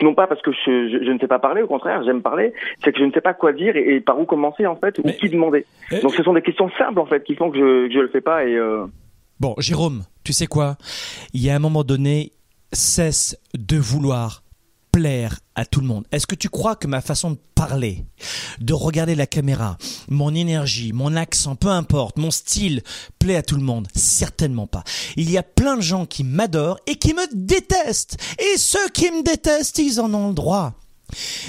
[0.00, 2.54] non pas parce que je, je, je ne sais pas parler, au contraire, j'aime parler,
[2.82, 4.98] c'est que je ne sais pas quoi dire et, et par où commencer en fait
[5.10, 5.66] ou qui demander.
[5.92, 8.08] Euh, Donc ce sont des questions simples en fait qui font que je je le
[8.08, 8.86] fais pas et euh,
[9.40, 10.76] Bon, Jérôme, tu sais quoi?
[11.32, 12.32] Il y a un moment donné,
[12.72, 14.42] cesse de vouloir
[14.92, 16.04] plaire à tout le monde.
[16.12, 18.04] Est-ce que tu crois que ma façon de parler,
[18.60, 22.82] de regarder la caméra, mon énergie, mon accent, peu importe, mon style
[23.18, 23.88] plaît à tout le monde?
[23.94, 24.84] Certainement pas.
[25.16, 28.18] Il y a plein de gens qui m'adorent et qui me détestent.
[28.38, 30.74] Et ceux qui me détestent, ils en ont le droit.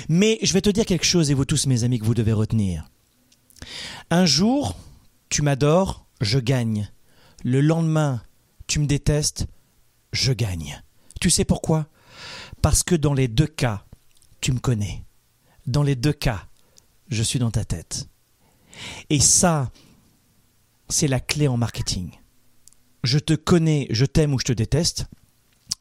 [0.08, 2.34] Mais je vais te dire quelque chose et vous tous mes amis que vous devez
[2.34, 2.86] retenir.
[4.10, 4.78] Un jour,
[5.30, 6.92] tu m'adores, je gagne.
[7.44, 8.22] Le lendemain,
[8.68, 9.48] tu me détestes,
[10.14, 10.82] je gagne.
[11.20, 11.88] Tu sais pourquoi?
[12.62, 13.86] Parce que dans les deux cas,
[14.42, 15.04] tu me connais.
[15.68, 16.48] Dans les deux cas,
[17.10, 18.08] je suis dans ta tête.
[19.10, 19.72] Et ça,
[20.90, 22.12] c'est la clé en marketing.
[23.04, 25.06] Je te connais, je t'aime ou je te déteste.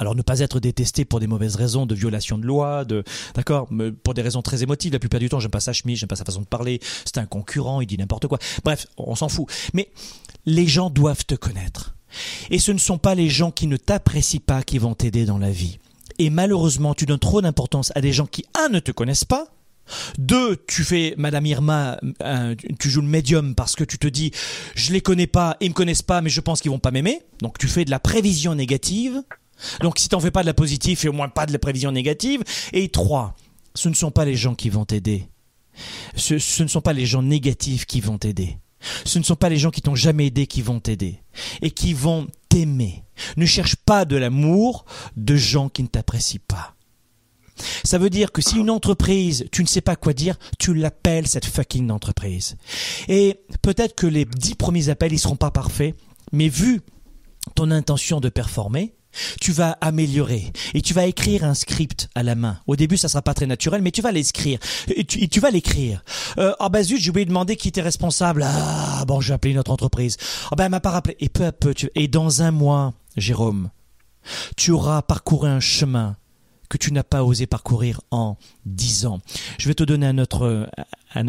[0.00, 3.68] Alors ne pas être détesté pour des mauvaises raisons, de violation de loi, de d'accord,
[4.02, 4.92] pour des raisons très émotives.
[4.92, 6.80] La plupart du temps, j'aime pas sa chemise, j'aime pas sa façon de parler.
[7.04, 8.38] C'est un concurrent, il dit n'importe quoi.
[8.64, 9.46] Bref, on s'en fout.
[9.74, 9.90] Mais
[10.46, 11.94] les gens doivent te connaître.
[12.50, 15.38] Et ce ne sont pas les gens qui ne t'apprécient pas qui vont t'aider dans
[15.38, 15.78] la vie.
[16.18, 19.48] Et malheureusement, tu donnes trop d'importance à des gens qui, un, ne te connaissent pas,
[20.18, 21.98] deux, tu fais Madame Irma,
[22.78, 24.30] tu joues le médium parce que tu te dis,
[24.74, 27.20] je les connais pas, ils me connaissent pas, mais je pense qu'ils vont pas m'aimer.
[27.40, 29.22] Donc tu fais de la prévision négative.
[29.80, 31.92] Donc si t'en fais pas de la positive, fais au moins pas de la prévision
[31.92, 32.42] négative.
[32.72, 33.34] Et trois,
[33.74, 35.28] ce ne sont pas les gens qui vont t'aider.
[36.16, 38.58] Ce, ce ne sont pas les gens négatifs qui vont t'aider.
[39.04, 41.20] Ce ne sont pas les gens qui t'ont jamais aidé qui vont t'aider
[41.60, 43.04] et qui vont t'aimer.
[43.36, 44.84] Ne cherche pas de l'amour
[45.16, 46.74] de gens qui ne t'apprécient pas.
[47.84, 51.26] Ça veut dire que si une entreprise, tu ne sais pas quoi dire, tu l'appelles
[51.26, 52.56] cette fucking entreprise.
[53.08, 55.94] Et peut-être que les dix premiers appels, ils seront pas parfaits,
[56.32, 56.80] mais vu
[57.54, 58.94] ton intention de performer,
[59.40, 62.58] tu vas améliorer et tu vas écrire un script à la main.
[62.66, 64.58] Au début, ça sera pas très naturel, mais tu vas l'écrire.
[64.94, 66.02] Et tu, vas l'écrire.
[66.38, 68.44] Euh, ah bah zut, j'ai oublié de demander qui était responsable.
[68.46, 70.16] Ah bon, je vais appeler notre entreprise.
[70.50, 71.16] Ah bah elle m'a pas rappelé.
[71.20, 71.90] Et peu à peu, tu...
[71.94, 73.70] et dans un mois, Jérôme,
[74.56, 76.16] tu auras parcouru un chemin
[76.70, 79.20] que tu n'as pas osé parcourir en dix ans.
[79.58, 80.70] Je vais te donner un autre,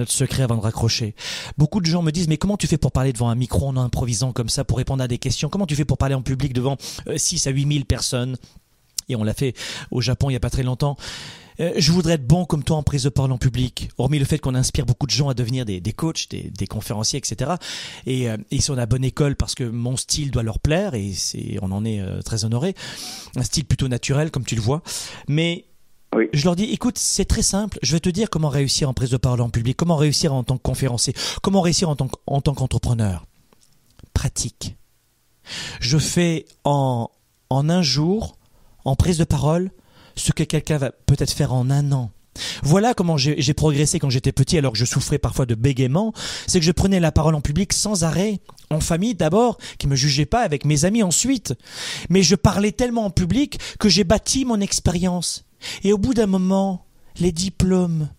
[0.07, 1.15] secret avant de raccrocher.
[1.57, 3.75] Beaucoup de gens me disent, mais comment tu fais pour parler devant un micro en
[3.75, 5.49] improvisant comme ça, pour répondre à des questions?
[5.49, 6.77] Comment tu fais pour parler en public devant
[7.07, 8.37] euh, 6 à 8 000 personnes?
[9.09, 9.55] Et on l'a fait
[9.89, 10.95] au Japon il n'y a pas très longtemps.
[11.59, 14.25] Euh, je voudrais être bon comme toi en prise de parole en public, hormis le
[14.25, 17.51] fait qu'on inspire beaucoup de gens à devenir des, des coachs, des, des conférenciers, etc.
[18.05, 20.93] Et euh, ils sont à la bonne école parce que mon style doit leur plaire
[20.93, 22.73] et c'est, on en est euh, très honoré.
[23.35, 24.81] Un style plutôt naturel, comme tu le vois.
[25.27, 25.65] Mais
[26.15, 26.25] Oui.
[26.33, 27.77] je leur dis, écoute, c'est très simple.
[27.83, 30.43] Je vais te dire comment réussir en prise de parole en public, comment réussir en
[30.43, 33.25] tant que conférencier, comment réussir en tant, qu- en tant qu'entrepreneur.
[34.13, 34.75] Pratique.
[35.79, 37.09] Je fais en,
[37.49, 38.37] en un jour,
[38.85, 39.71] en prise de parole,
[40.21, 42.11] ce que quelqu'un va peut-être faire en un an.
[42.63, 46.13] Voilà comment j'ai progressé quand j'étais petit alors que je souffrais parfois de bégaiement,
[46.47, 49.95] c'est que je prenais la parole en public sans arrêt, en famille d'abord, qui me
[49.95, 51.53] jugeait pas, avec mes amis ensuite.
[52.09, 55.43] Mais je parlais tellement en public que j'ai bâti mon expérience.
[55.83, 56.85] Et au bout d'un moment,
[57.19, 58.09] les diplômes,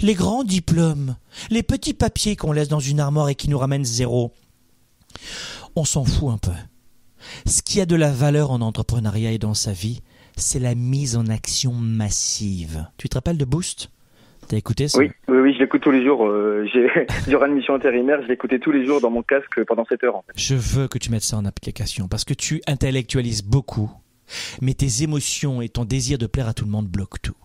[0.00, 1.16] les grands diplômes,
[1.50, 4.32] les petits papiers qu'on laisse dans une armoire et qui nous ramènent zéro,
[5.74, 6.52] on s'en fout un peu.
[7.46, 10.02] Ce qui a de la valeur en entrepreneuriat et dans sa vie,
[10.36, 12.86] c'est la mise en action massive.
[12.98, 13.90] Tu te rappelles de Boost?
[14.48, 14.98] T'as écouté ça?
[14.98, 16.26] Oui, oui, oui je l'écoute tous les jours.
[16.26, 16.66] Euh,
[17.26, 20.22] durant une mission intérimaire, je l'écoutais tous les jours dans mon casque pendant 7 heures.
[20.36, 23.90] Je veux que tu mettes ça en application parce que tu intellectualises beaucoup,
[24.60, 27.36] mais tes émotions et ton désir de plaire à tout le monde bloquent tout.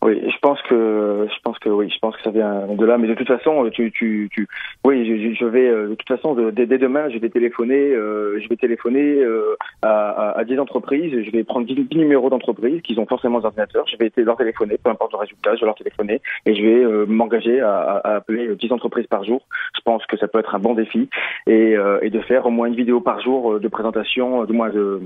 [0.00, 2.96] Oui, je pense que je pense que oui, je pense que ça vient de là.
[2.96, 4.48] Mais de toute façon, tu tu, tu
[4.84, 8.48] oui, je, je vais euh, de toute façon dès, demain, je vais téléphoner, euh, je
[8.48, 11.12] vais téléphoner euh, à, à, à, 10 entreprises.
[11.22, 13.84] Je vais prendre 10, numéros d'entreprises qui ont forcément des ordinateurs.
[13.88, 17.06] Je vais leur téléphoner, peu importe le résultat, je vais leur téléphoner et je vais
[17.06, 19.42] m'engager à, à, appeler 10 entreprises par jour.
[19.76, 21.08] Je pense que ça peut être un bon défi
[21.46, 25.00] et, et de faire au moins une vidéo par jour de présentation, du moins de,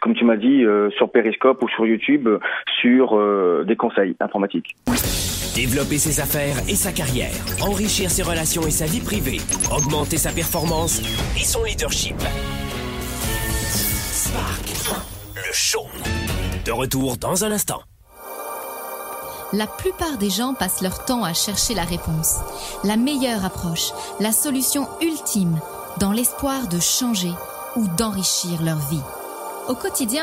[0.00, 0.64] comme tu m'as dit,
[0.96, 2.28] sur Periscope ou sur YouTube,
[2.80, 3.18] sur
[3.64, 4.67] des conseils informatique.
[5.54, 9.40] Développer ses affaires et sa carrière, enrichir ses relations et sa vie privée,
[9.72, 11.00] augmenter sa performance
[11.36, 12.16] et son leadership.
[14.12, 15.02] Spark,
[15.34, 15.86] le show.
[16.64, 17.80] De retour dans un instant.
[19.52, 22.36] La plupart des gens passent leur temps à chercher la réponse,
[22.84, 25.58] la meilleure approche, la solution ultime,
[25.98, 27.32] dans l'espoir de changer
[27.74, 29.02] ou d'enrichir leur vie.
[29.68, 30.22] Au quotidien,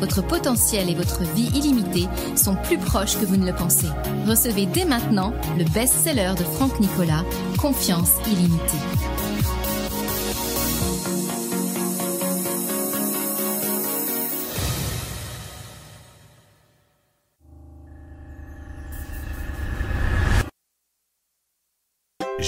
[0.00, 3.88] Votre potentiel et votre vie illimitée sont plus proches que vous ne le pensez.
[4.26, 7.24] Recevez dès maintenant le best-seller de Franck Nicolas,
[7.58, 9.19] Confiance illimitée.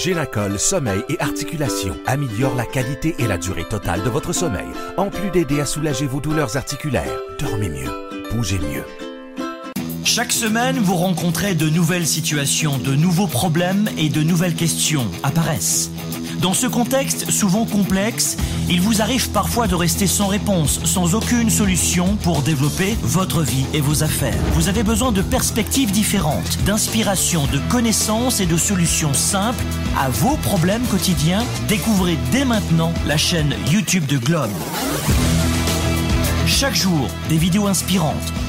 [0.03, 5.09] Génacol Sommeil et Articulation améliore la qualité et la durée totale de votre sommeil, en
[5.09, 7.17] plus d'aider à soulager vos douleurs articulaires.
[7.39, 7.89] Dormez mieux,
[8.29, 8.83] bougez mieux.
[10.03, 15.89] Chaque semaine, vous rencontrez de nouvelles situations, de nouveaux problèmes et de nouvelles questions apparaissent.
[16.43, 18.35] Dans ce contexte souvent complexe,
[18.69, 23.65] il vous arrive parfois de rester sans réponse, sans aucune solution pour développer votre vie
[23.73, 24.37] et vos affaires.
[24.51, 29.63] Vous avez besoin de perspectives différentes, d'inspiration, de connaissances et de solutions simples
[29.97, 31.45] à vos problèmes quotidiens.
[31.69, 34.51] Découvrez dès maintenant la chaîne YouTube de Globe.
[36.45, 38.33] Chaque jour, des vidéos inspirantes.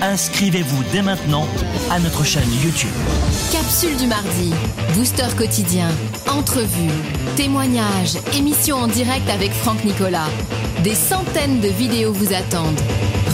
[0.00, 1.44] Inscrivez-vous dès maintenant
[1.90, 2.90] à notre chaîne YouTube.
[3.50, 4.52] Capsule du mardi,
[4.94, 5.88] booster quotidien,
[6.28, 6.90] entrevue,
[7.36, 10.28] témoignages, émission en direct avec Franck Nicolas.
[10.84, 12.80] Des centaines de vidéos vous attendent.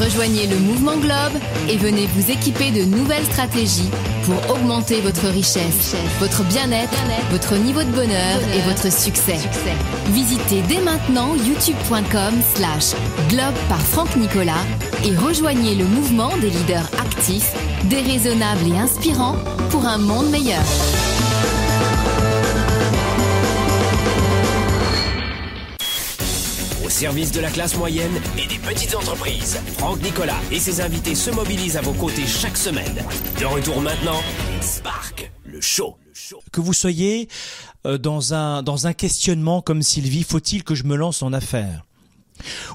[0.00, 1.38] Rejoignez le mouvement Globe
[1.68, 3.90] et venez vous équiper de nouvelles stratégies
[4.24, 6.96] pour augmenter votre richesse, votre bien-être,
[7.30, 9.38] votre niveau de bonheur et votre succès.
[10.08, 12.94] Visitez dès maintenant youtube.com slash
[13.28, 14.64] globe par Franck Nicolas
[15.04, 17.52] et rejoignez le mouvement des leaders actifs,
[17.84, 19.36] déraisonnables et inspirants
[19.70, 20.62] pour un monde meilleur.
[26.94, 31.28] Service de la classe moyenne et des petites entreprises, Franck Nicolas et ses invités se
[31.32, 33.04] mobilisent à vos côtés chaque semaine.
[33.40, 34.20] De retour maintenant,
[34.60, 35.96] Spark, le show.
[36.52, 37.28] Que vous soyez
[37.84, 41.84] euh, dans un, dans un questionnement comme Sylvie, faut-il que je me lance en affaires?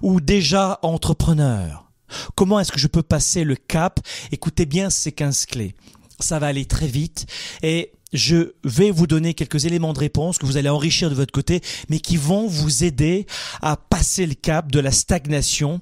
[0.01, 1.89] Ou déjà entrepreneur?
[2.35, 4.01] Comment est-ce que je peux passer le cap?
[4.33, 5.75] Écoutez bien ces 15 clés.
[6.19, 7.25] Ça va aller très vite
[7.63, 11.31] et je vais vous donner quelques éléments de réponse que vous allez enrichir de votre
[11.31, 13.25] côté, mais qui vont vous aider
[13.61, 15.81] à passer le cap de la stagnation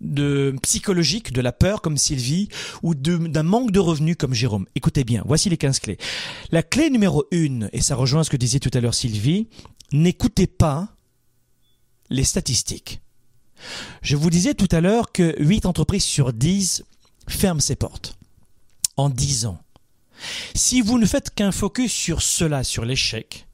[0.00, 2.48] de psychologique, de la peur comme Sylvie,
[2.82, 4.66] ou d'un manque de revenus comme Jérôme.
[4.74, 5.98] Écoutez bien, voici les 15 clés.
[6.52, 9.48] La clé numéro une, et ça rejoint ce que disait tout à l'heure Sylvie,
[9.92, 10.88] n'écoutez pas
[12.10, 13.00] les statistiques.
[14.02, 16.84] Je vous disais tout à l'heure que 8 entreprises sur 10
[17.26, 18.16] ferment ses portes
[18.96, 19.58] en 10 ans.
[20.54, 23.46] Si vous ne faites qu'un focus sur cela, sur l'échec,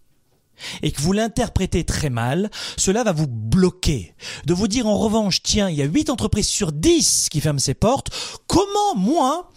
[0.83, 4.15] et que vous l'interprétez très mal, cela va vous bloquer.
[4.47, 7.59] De vous dire en revanche, tiens, il y a 8 entreprises sur 10 qui ferment
[7.59, 8.11] ses portes,
[8.47, 9.51] comment moi,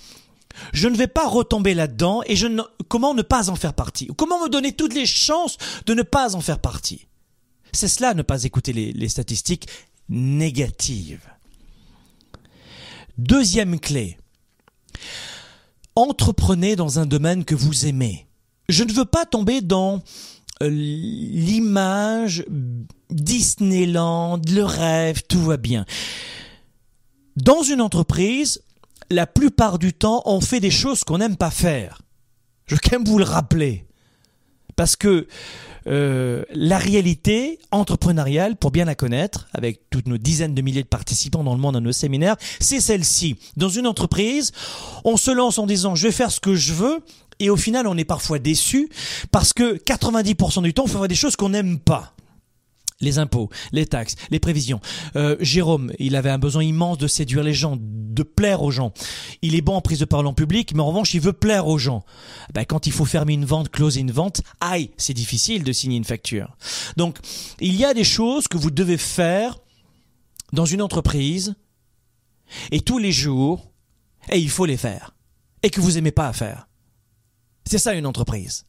[0.73, 2.35] je ne vais pas retomber là-dedans et
[2.87, 4.07] comment ne pas en faire partie?
[4.17, 7.07] Comment me donner toutes les chances de ne pas en faire partie?
[7.71, 9.67] C'est cela, ne pas écouter les statistiques
[10.09, 11.29] négatives.
[13.17, 14.17] Deuxième clé.
[15.97, 18.27] Entreprenez dans un domaine que vous aimez.
[18.69, 20.03] Je ne veux pas tomber dans
[20.61, 22.45] euh, l'image,
[23.09, 25.87] Disneyland, le rêve, tout va bien.
[27.35, 28.61] Dans une entreprise,
[29.09, 32.03] la plupart du temps, on fait des choses qu'on n'aime pas faire.
[32.67, 33.87] Je veux quand même vous le rappeler.
[34.75, 35.27] Parce que
[35.87, 40.87] euh, la réalité entrepreneuriale, pour bien la connaître, avec toutes nos dizaines de milliers de
[40.87, 43.37] participants dans le monde à nos séminaires, c'est celle-ci.
[43.55, 44.51] Dans une entreprise,
[45.05, 46.99] on se lance en disant je vais faire ce que je veux,
[47.39, 48.89] et au final, on est parfois déçu
[49.31, 52.13] parce que 90% du temps, on fait des choses qu'on n'aime pas
[52.99, 54.79] les impôts, les taxes, les prévisions.
[55.15, 58.93] Euh, Jérôme, il avait un besoin immense de séduire les gens, de plaire aux gens.
[59.41, 61.67] Il est bon en prise de parole en public, mais en revanche, il veut plaire
[61.67, 62.03] aux gens.
[62.53, 65.97] Ben, quand il faut fermer une vente, closer une vente, aïe, c'est difficile de signer
[65.97, 66.57] une facture.
[66.97, 67.17] Donc,
[67.59, 69.59] il y a des choses que vous devez faire
[70.53, 71.55] dans une entreprise,
[72.71, 73.71] et tous les jours,
[74.31, 75.13] et il faut les faire,
[75.61, 76.67] et que vous aimez pas à faire.
[77.65, 78.63] C'est ça une entreprise.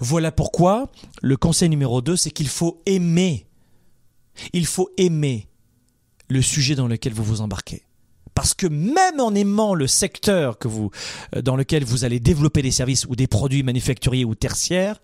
[0.00, 0.90] Voilà pourquoi
[1.22, 3.46] le conseil numéro 2, c'est qu'il faut aimer.
[4.52, 5.48] Il faut aimer
[6.28, 7.82] le sujet dans lequel vous vous embarquez.
[8.34, 10.90] Parce que même en aimant le secteur que vous,
[11.36, 15.00] euh, dans lequel vous allez développer des services ou des produits manufacturiers ou tertiaires,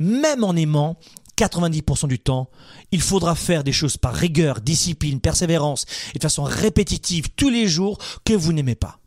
[0.00, 0.98] même en aimant,
[1.38, 2.50] 90% du temps,
[2.90, 7.68] il faudra faire des choses par rigueur, discipline, persévérance et de façon répétitive tous les
[7.68, 8.98] jours que vous n'aimez pas.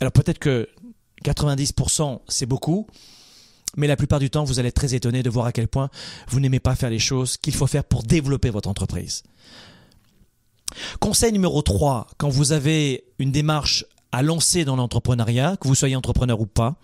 [0.00, 0.68] Alors peut-être que
[1.24, 2.86] 90% c'est beaucoup,
[3.76, 5.90] mais la plupart du temps vous allez être très étonné de voir à quel point
[6.28, 9.22] vous n'aimez pas faire les choses qu'il faut faire pour développer votre entreprise.
[11.00, 15.96] Conseil numéro 3, quand vous avez une démarche à lancer dans l'entrepreneuriat, que vous soyez
[15.96, 16.76] entrepreneur ou pas,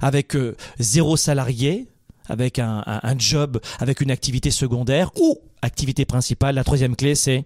[0.00, 1.88] avec euh, zéro salarié,
[2.26, 7.44] avec un, un, job, avec une activité secondaire ou activité principale, la troisième clé c'est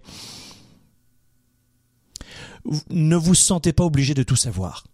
[2.89, 4.85] ne vous sentez pas obligé de tout savoir.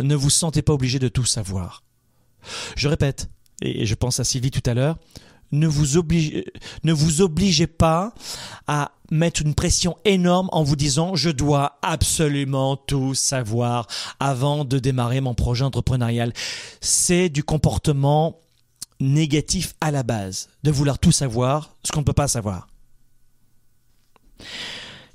[0.00, 1.82] Ne vous sentez pas obligé de tout savoir.
[2.76, 3.30] Je répète,
[3.60, 4.96] et je pense à Sylvie tout à l'heure,
[5.52, 6.46] ne vous, obligez,
[6.82, 8.14] ne vous obligez pas
[8.66, 13.86] à mettre une pression énorme en vous disant je dois absolument tout savoir
[14.18, 16.32] avant de démarrer mon projet entrepreneurial.
[16.80, 18.40] C'est du comportement
[18.98, 22.68] négatif à la base, de vouloir tout savoir, ce qu'on ne peut pas savoir.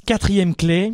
[0.05, 0.93] Quatrième clé,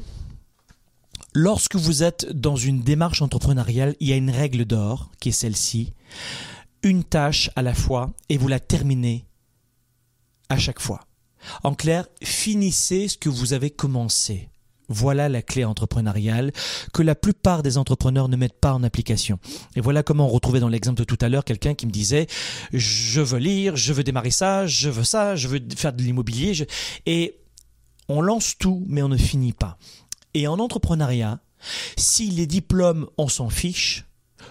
[1.36, 5.34] Lorsque vous êtes dans une démarche entrepreneuriale, il y a une règle d'or qui est
[5.34, 5.94] celle-ci.
[6.84, 9.26] Une tâche à la fois et vous la terminez
[10.50, 11.00] à chaque fois.
[11.64, 14.50] En clair, finissez ce que vous avez commencé.
[14.90, 16.52] Voilà la clé entrepreneuriale
[16.94, 19.40] que la plupart des entrepreneurs ne mettent pas en application.
[19.76, 22.28] Et voilà comment on retrouvait dans l'exemple de tout à l'heure quelqu'un qui me disait
[22.74, 26.68] je veux lire, je veux démarrer ça, je veux ça, je veux faire de l'immobilier.
[27.08, 27.40] Et
[28.10, 29.78] on lance tout, mais on ne finit pas.
[30.34, 31.40] Et en entrepreneuriat,
[31.98, 34.06] si les diplômes, on s'en fiche,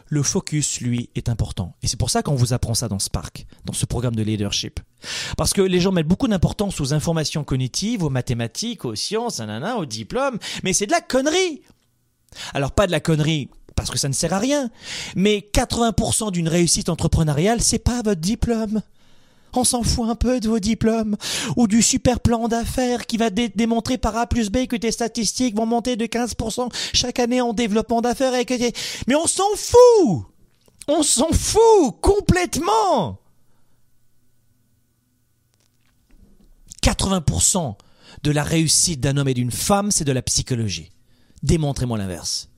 [0.07, 1.75] le focus, lui, est important.
[1.83, 4.81] Et c'est pour ça qu'on vous apprend ça dans Spark, dans ce programme de leadership.
[5.37, 9.77] Parce que les gens mettent beaucoup d'importance aux informations cognitives, aux mathématiques, aux sciences, nanana,
[9.77, 11.63] aux diplômes, mais c'est de la connerie.
[12.55, 14.71] Alors pas de la connerie parce que ça ne sert à rien,
[15.17, 18.83] mais 80% d'une réussite entrepreneuriale, c'est pas votre diplôme.
[19.55, 21.17] On s'en fout un peu de vos diplômes
[21.57, 25.57] ou du super plan d'affaires qui va démontrer par A plus B que tes statistiques
[25.57, 28.33] vont monter de 15% chaque année en développement d'affaires
[29.07, 30.27] mais on s'en fout.
[30.89, 33.19] On s'en fout complètement.
[36.83, 37.77] 80%
[38.23, 40.91] de la réussite d'un homme et d'une femme, c'est de la psychologie.
[41.43, 42.52] Démontrez-moi l'inverse.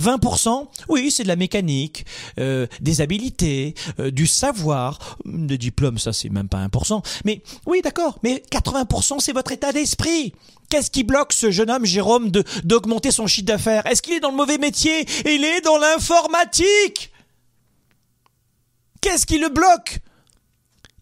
[0.00, 2.06] 20%, oui, c'est de la mécanique,
[2.38, 7.02] euh, des habilités, euh, du savoir, des diplômes, ça c'est même pas 1%.
[7.24, 10.32] Mais oui, d'accord, mais 80% c'est votre état d'esprit.
[10.70, 13.86] Qu'est-ce qui bloque ce jeune homme, Jérôme, de d'augmenter son chiffre d'affaires?
[13.86, 15.06] Est-ce qu'il est dans le mauvais métier?
[15.24, 17.10] Il est dans l'informatique
[19.00, 20.00] Qu'est-ce qui le bloque?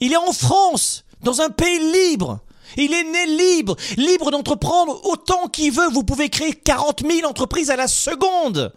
[0.00, 2.40] Il est en France, dans un pays libre.
[2.76, 5.88] Il est né libre, libre d'entreprendre autant qu'il veut.
[5.90, 8.72] Vous pouvez créer 40 000 entreprises à la seconde.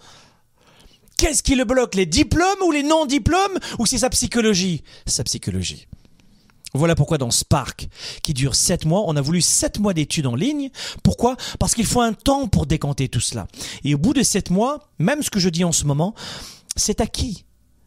[1.17, 1.95] Qu'est-ce qui le bloque?
[1.95, 3.59] Les diplômes ou les non-diplômes?
[3.77, 4.83] Ou c'est sa psychologie?
[5.05, 5.87] Sa psychologie.
[6.73, 7.89] Voilà pourquoi dans Spark,
[8.21, 10.69] qui dure 7 mois, on a voulu 7 mois d'études en ligne.
[11.03, 11.35] Pourquoi?
[11.57, 13.47] Parce qu'il faut un temps pour décanter tout cela.
[13.83, 16.13] Et au bout de 7 mois, même ce que je dis en ce moment,
[16.75, 17.43] c'est acquis.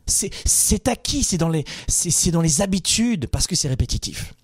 [0.07, 1.65] C'est acquis, c'est dans, les,
[2.33, 4.35] dans les habitudes, parce que c'est répétitif.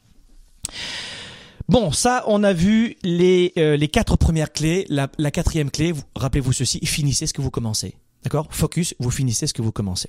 [1.68, 4.86] Bon, ça, on a vu les, euh, les quatre premières clés.
[4.88, 7.94] La, quatrième clé, rappelez-vous ceci, finissez ce que vous commencez.
[8.24, 8.46] D'accord?
[8.50, 10.08] Focus, vous finissez ce que vous commencez.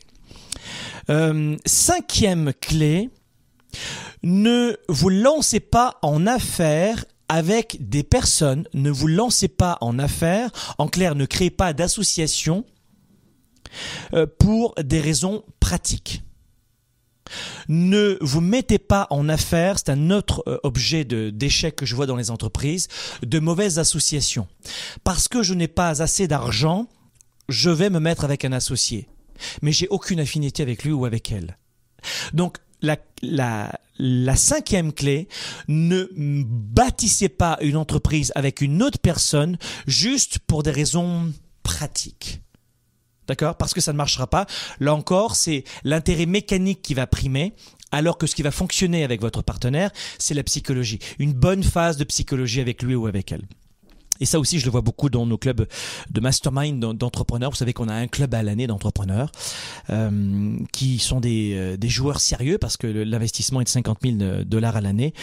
[1.10, 3.10] Euh, cinquième clé,
[4.24, 10.50] ne vous lancez pas en affaires avec des personnes, ne vous lancez pas en affaires,
[10.78, 12.64] en clair, ne créez pas d'association
[14.14, 16.24] euh, pour des raisons pratiques.
[17.68, 22.06] Ne vous mettez pas en affaires, c'est un autre euh, objet d'échec que je vois
[22.06, 22.88] dans les entreprises,
[23.24, 24.48] de mauvaises associations.
[25.04, 26.88] Parce que je n'ai pas assez d'argent,
[27.48, 29.08] je vais me mettre avec un associé.
[29.62, 31.58] Mais j'ai aucune affinité avec lui ou avec elle.
[32.34, 32.98] Donc, la,
[34.00, 35.28] la cinquième clé,
[35.68, 39.58] ne bâtissez pas une entreprise avec une autre personne
[39.88, 41.32] juste pour des raisons
[41.64, 42.42] pratiques.
[43.30, 43.58] D'accord?
[43.58, 44.48] Parce que ça ne marchera pas.
[44.80, 47.54] Là encore, c'est l'intérêt mécanique qui va primer.
[47.92, 50.98] Alors que ce qui va fonctionner avec votre partenaire, c'est la psychologie.
[51.20, 53.44] Une bonne phase de psychologie avec lui ou avec elle.
[54.20, 55.68] Et ça aussi, je le vois beaucoup dans nos clubs
[56.10, 57.52] de mastermind d'entrepreneurs.
[57.52, 59.32] Vous savez qu'on a un club à l'année d'entrepreneurs
[59.90, 64.44] euh, qui sont des, euh, des, joueurs sérieux parce que l'investissement est de 50 000
[64.46, 65.14] dollars à l'année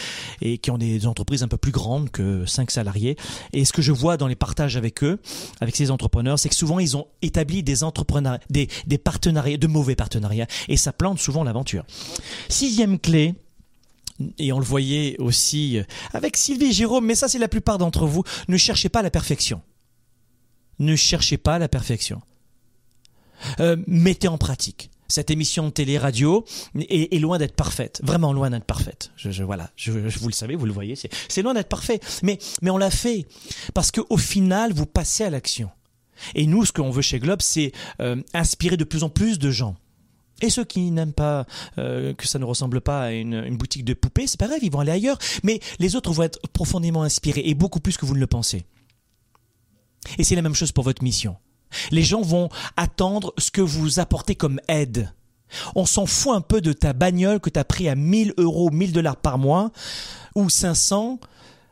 [0.40, 3.16] et qui ont des entreprises un peu plus grandes que 5 salariés.
[3.52, 5.20] Et ce que je vois dans les partages avec eux,
[5.60, 9.66] avec ces entrepreneurs, c'est que souvent ils ont établi des entrepreneurs, des, des partenariats, de
[9.66, 11.84] mauvais partenariats, et ça plante souvent l'aventure.
[12.48, 13.34] Sixième clé,
[14.38, 17.78] et on le voyait aussi euh, avec Sylvie et Jérôme, mais ça c'est la plupart
[17.78, 19.62] d'entre vous, ne cherchez pas la perfection.
[20.78, 22.20] Ne cherchez pas la perfection.
[23.60, 24.90] Euh, mettez en pratique.
[25.08, 26.44] Cette émission de télé-radio
[26.74, 29.12] est, loin d'être parfaite, vraiment loin d'être parfaite.
[29.16, 32.00] Je, voilà, vous le savez, vous le voyez, c'est loin d'être parfait.
[32.24, 33.26] Mais, mais on l'a fait
[33.72, 35.70] parce qu'au final, vous passez à l'action.
[36.34, 39.50] Et nous, ce qu'on veut chez Globe, c'est euh, inspirer de plus en plus de
[39.50, 39.76] gens.
[40.42, 41.46] Et ceux qui n'aiment pas
[41.78, 44.70] euh, que ça ne ressemble pas à une, boutique de poupées, c'est pas grave, ils
[44.70, 45.18] vont aller ailleurs.
[45.42, 48.66] Mais les autres vont être profondément inspirés et beaucoup plus que vous ne le pensez.
[50.18, 51.36] Et c'est la même chose pour votre mission.
[51.90, 55.12] Les gens vont attendre ce que vous apportez comme aide.
[55.74, 58.70] On s'en fout un peu de ta bagnole que tu as pris à 1000 euros,
[58.70, 59.70] 1000 dollars par mois
[60.34, 61.18] ou 500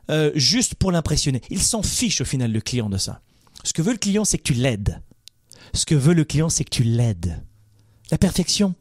[0.09, 1.41] euh, juste pour l'impressionner.
[1.49, 3.21] Il s'en fiche au final le client de ça.
[3.63, 5.01] Ce que veut le client, c'est que tu l'aides.
[5.73, 7.43] Ce que veut le client, c'est que tu l'aides.
[8.11, 8.75] La perfection,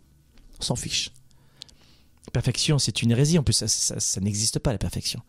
[0.61, 1.11] on s'en fiche.
[2.27, 3.39] La perfection, c'est une hérésie.
[3.39, 5.21] En plus, ça, ça, n'existe pas, la perfection.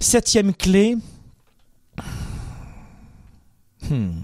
[0.00, 0.96] Septième clé.
[3.88, 4.22] Hmm.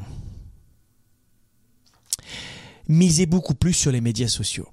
[2.88, 4.68] Misez beaucoup plus sur les médias sociaux.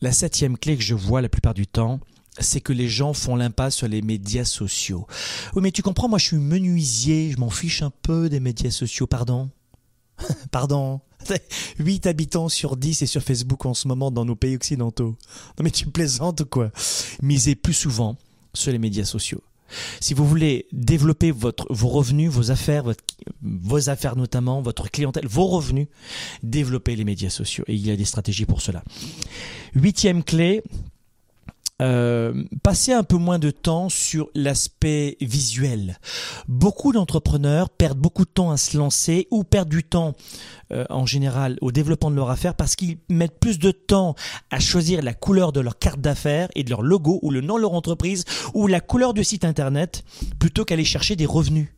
[0.00, 1.98] La septième clé que je vois la plupart du temps,
[2.38, 5.06] c'est que les gens font l'impasse sur les médias sociaux.
[5.54, 8.70] Oui, mais tu comprends, moi je suis menuisier, je m'en fiche un peu des médias
[8.70, 9.50] sociaux, pardon
[10.50, 11.00] Pardon
[11.78, 15.16] 8 habitants sur 10 et sur Facebook en ce moment dans nos pays occidentaux.
[15.58, 16.70] Non mais tu plaisantes quoi?
[17.22, 18.16] Misez plus souvent
[18.52, 19.42] sur les médias sociaux.
[20.00, 22.84] Si vous voulez développer votre, vos revenus, vos affaires,
[23.42, 25.88] vos affaires notamment, votre clientèle, vos revenus,
[26.42, 27.64] développez les médias sociaux.
[27.66, 28.84] Et il y a des stratégies pour cela.
[29.74, 30.62] Huitième clé,
[31.82, 35.98] euh, passer un peu moins de temps sur l'aspect visuel.
[36.46, 40.14] Beaucoup d'entrepreneurs perdent beaucoup de temps à se lancer ou perdent du temps
[40.70, 44.14] euh, en général au développement de leur affaire parce qu'ils mettent plus de temps
[44.50, 47.56] à choisir la couleur de leur carte d'affaires et de leur logo ou le nom
[47.56, 50.04] de leur entreprise ou la couleur du site internet
[50.38, 51.68] plutôt qu'aller chercher des revenus.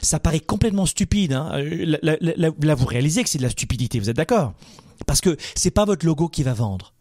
[0.00, 1.32] Ça paraît complètement stupide.
[1.32, 1.50] Hein.
[1.54, 4.54] Euh, là, vous réalisez que c'est de la stupidité, vous êtes d'accord?
[5.06, 6.92] Parce que c'est pas votre logo qui va vendre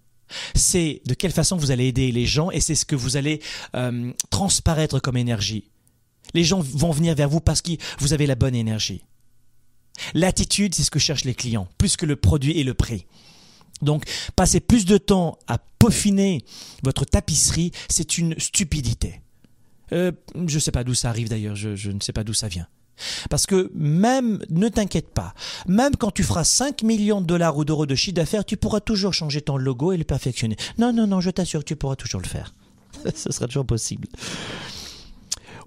[0.56, 3.42] c'est de quelle façon vous allez aider les gens et c'est ce que vous allez
[3.76, 5.70] euh, transparaître comme énergie.
[6.34, 9.04] Les gens vont venir vers vous parce que vous avez la bonne énergie.
[10.14, 13.06] L'attitude, c'est ce que cherchent les clients, plus que le produit et le prix.
[13.82, 14.04] Donc,
[14.36, 16.44] passer plus de temps à peaufiner
[16.84, 19.22] votre tapisserie, c'est une stupidité.
[19.92, 20.12] Euh,
[20.48, 22.48] je ne sais pas d'où ça arrive d'ailleurs, je, je ne sais pas d'où ça
[22.48, 22.68] vient.
[23.30, 25.34] Parce que même, ne t'inquiète pas,
[25.68, 28.80] même quand tu feras 5 millions de dollars ou d'euros de chiffre d'affaires, tu pourras
[28.80, 30.56] toujours changer ton logo et le perfectionner.
[30.78, 32.54] Non, non, non, je t'assure tu pourras toujours le faire.
[33.16, 34.08] Ce sera toujours possible.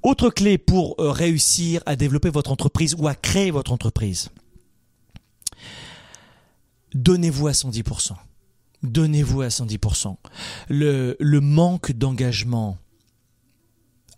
[0.02, 4.30] Autre clé pour euh, réussir à développer votre entreprise ou à créer votre entreprise.
[6.94, 8.12] Donnez-vous à 110%.
[8.84, 10.16] Donnez-vous à 110%.
[10.68, 12.78] Le, le manque d'engagement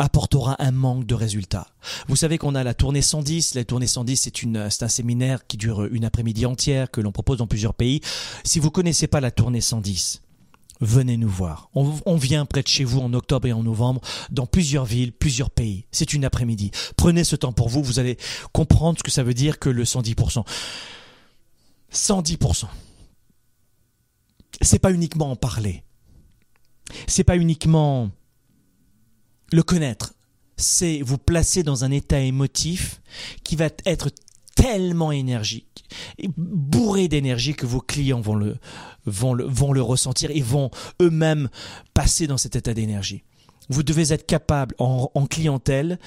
[0.01, 1.69] apportera un manque de résultats.
[2.09, 3.55] Vous savez qu'on a la tournée 110.
[3.55, 4.31] La tournée 110,
[4.71, 8.01] c'est un séminaire qui dure une après-midi entière que l'on propose dans plusieurs pays.
[8.43, 10.23] Si vous connaissez pas la tournée 110,
[10.81, 11.69] venez nous voir.
[11.75, 15.13] On, on, vient près de chez vous en octobre et en novembre dans plusieurs villes,
[15.13, 15.85] plusieurs pays.
[15.93, 16.71] C'est une après-midi.
[16.97, 17.83] Prenez ce temps pour vous.
[17.83, 18.17] Vous allez
[18.53, 20.45] comprendre ce que ça veut dire que le 110%.
[21.93, 22.65] 110%.
[24.63, 25.85] C'est pas uniquement en parler.
[27.07, 28.11] C'est pas uniquement
[29.53, 30.15] le connaître,
[30.57, 33.01] c'est vous placer dans un état émotif
[33.45, 34.11] qui va être
[34.55, 35.85] tellement énergique,
[36.37, 38.57] bourré d'énergie que vos clients vont le,
[39.07, 40.71] vont vont le ressentir et vont
[41.01, 41.49] eux-mêmes
[41.95, 43.23] passer dans cet état d'énergie.
[43.71, 45.99] Vous devez être capable en, en clientèle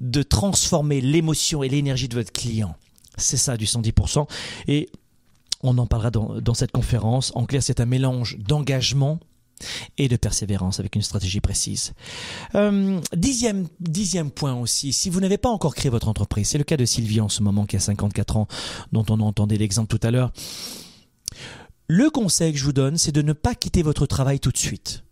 [0.00, 2.76] de transformer l'émotion et l'énergie de votre client.
[3.16, 4.28] C'est ça du 110%.
[4.68, 4.90] Et
[5.62, 7.32] on en parlera dans, dans cette conférence.
[7.34, 9.18] En clair, c'est un mélange d'engagement,
[9.98, 11.92] et de persévérance avec une stratégie précise.
[12.54, 16.64] Euh, dixième, dixième point aussi, si vous n'avez pas encore créé votre entreprise, c'est le
[16.64, 18.48] cas de Sylvie en ce moment qui a 54 ans,
[18.92, 20.32] dont on entendait l'exemple tout à l'heure.
[21.88, 24.58] Le conseil que je vous donne, c'est de ne pas quitter votre travail tout de
[24.58, 25.04] suite.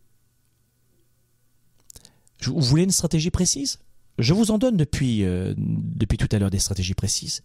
[2.43, 3.79] Vous voulez une stratégie précise?
[4.19, 7.43] Je vous en donne depuis, euh, depuis tout à l'heure des stratégies précises.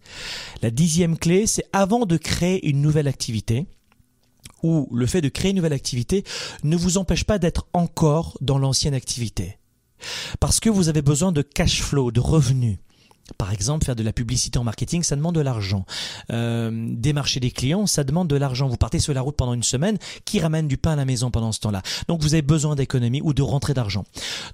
[0.62, 3.66] La dixième clé, c'est avant de créer une nouvelle activité,
[4.62, 6.24] ou le fait de créer une nouvelle activité
[6.64, 9.58] ne vous empêche pas d'être encore dans l'ancienne activité.
[10.38, 12.78] Parce que vous avez besoin de cash flow, de revenus.
[13.38, 15.84] Par exemple, faire de la publicité en marketing, ça demande de l'argent.
[16.32, 18.68] Euh, démarcher des clients, ça demande de l'argent.
[18.68, 21.30] Vous partez sur la route pendant une semaine, qui ramène du pain à la maison
[21.30, 24.04] pendant ce temps-là Donc vous avez besoin d'économie ou de rentrée d'argent.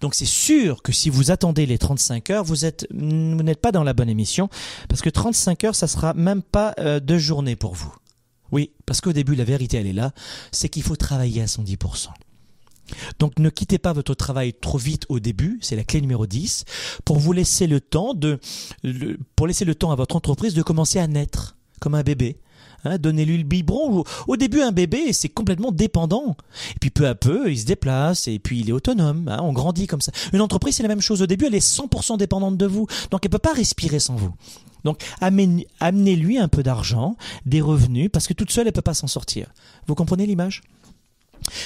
[0.03, 3.73] Donc c'est sûr que si vous attendez les 35 heures, vous êtes, vous n'êtes pas
[3.73, 4.49] dans la bonne émission,
[4.89, 7.95] parce que 35 heures, ça sera même pas euh, deux journées pour vous.
[8.53, 10.13] Oui, parce qu'au début, la vérité, elle est là,
[10.53, 12.09] c'est qu'il faut travailler à 110%.
[13.19, 16.65] Donc ne quittez pas votre travail trop vite au début, c'est la clé numéro 10,
[17.05, 18.39] pour vous laisser le temps de,
[19.35, 22.39] pour laisser le temps à votre entreprise de commencer à naître, comme un bébé.
[22.87, 24.05] Hein, Donnez-lui le biberon.
[24.27, 26.37] Au début, un bébé, c'est complètement dépendant.
[26.75, 29.29] Et puis peu à peu, il se déplace et puis il est autonome.
[29.29, 30.13] Hein, on grandit comme ça.
[30.33, 31.23] Une entreprise, c'est la même chose.
[31.23, 32.87] Au début, elle est 100% dépendante de vous.
[33.11, 34.33] Donc elle peut pas respirer sans vous.
[34.85, 39.09] Donc amenez-lui un peu d'argent, des revenus, parce que toute seule, elle peut pas s'en
[39.09, 39.49] sortir.
[39.89, 40.63] Vous comprenez l'image?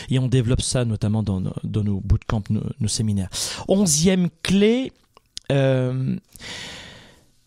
[0.08, 3.28] Et on développe ça notamment dans, dans nos bootcamps, nos, nos séminaires.
[3.68, 4.92] Onzième clé,
[5.52, 6.16] euh,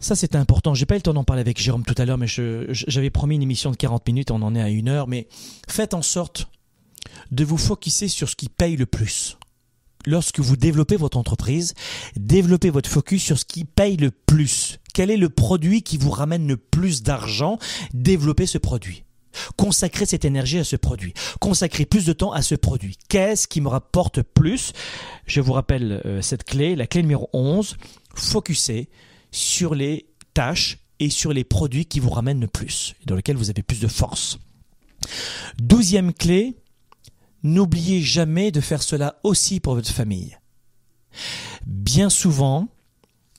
[0.04, 0.74] ça c'est important.
[0.74, 3.36] J'ai pas eu le temps d'en parler avec Jérôme tout à l'heure, mais j'avais promis
[3.36, 5.08] une émission de 40 minutes, on en est à une heure.
[5.08, 5.28] Mais
[5.68, 6.48] faites en sorte
[7.32, 9.38] de vous focuser sur ce qui paye le plus
[10.06, 11.74] lorsque vous développez votre entreprise,
[12.16, 14.80] développez votre focus sur ce qui paye le plus.
[14.94, 17.58] Quel est le produit qui vous ramène le plus d'argent?
[17.94, 19.04] Développez ce produit.
[19.58, 21.14] Consacrez cette énergie à ce produit.
[21.40, 22.98] Consacrez plus de temps à ce produit.
[23.10, 24.74] Qu'est-ce qui me rapporte plus?
[25.26, 27.78] Je vous rappelle euh, cette clé, la clé numéro 11.
[28.14, 28.90] Focussez
[29.34, 33.50] sur les tâches et sur les produits qui vous ramènent le plus, dans lesquels vous
[33.50, 34.40] avez plus de force.
[35.58, 36.56] Douzième clé,
[37.42, 40.38] n'oubliez jamais de faire cela aussi pour votre famille.
[41.66, 42.70] Bien souvent,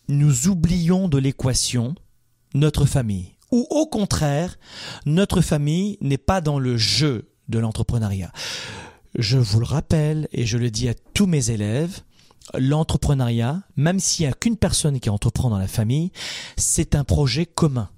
[0.09, 1.95] nous oublions de l'équation
[2.55, 3.33] notre famille.
[3.51, 4.59] Ou au contraire,
[5.07, 8.33] notre famille n'est pas dans le jeu de l'entrepreneuriat.
[9.17, 12.01] Je vous le rappelle et je le dis à tous mes élèves,
[12.53, 16.13] l'entrepreneuriat, même s'il n'y a qu'une personne qui entreprend dans la famille,
[16.57, 17.89] c'est un projet commun.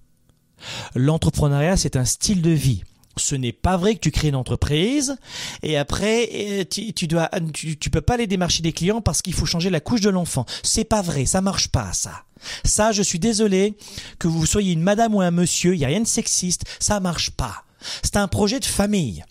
[0.94, 2.82] L'entrepreneuriat, c'est un style de vie
[3.16, 5.16] ce n'est pas vrai que tu crées une entreprise
[5.62, 9.22] et après euh, tu, tu dois tu, tu, peux pas aller démarcher des clients parce
[9.22, 10.44] qu'il faut changer la couche de l'enfant.
[10.62, 12.24] C'est pas vrai, ça marche pas ça.
[12.64, 13.76] Ça, je suis désolé
[14.18, 17.01] que vous soyez une madame ou un monsieur, il y a rien de sexiste, ça
[17.01, 17.64] marche pas.
[18.03, 19.24] C'est un projet de famille.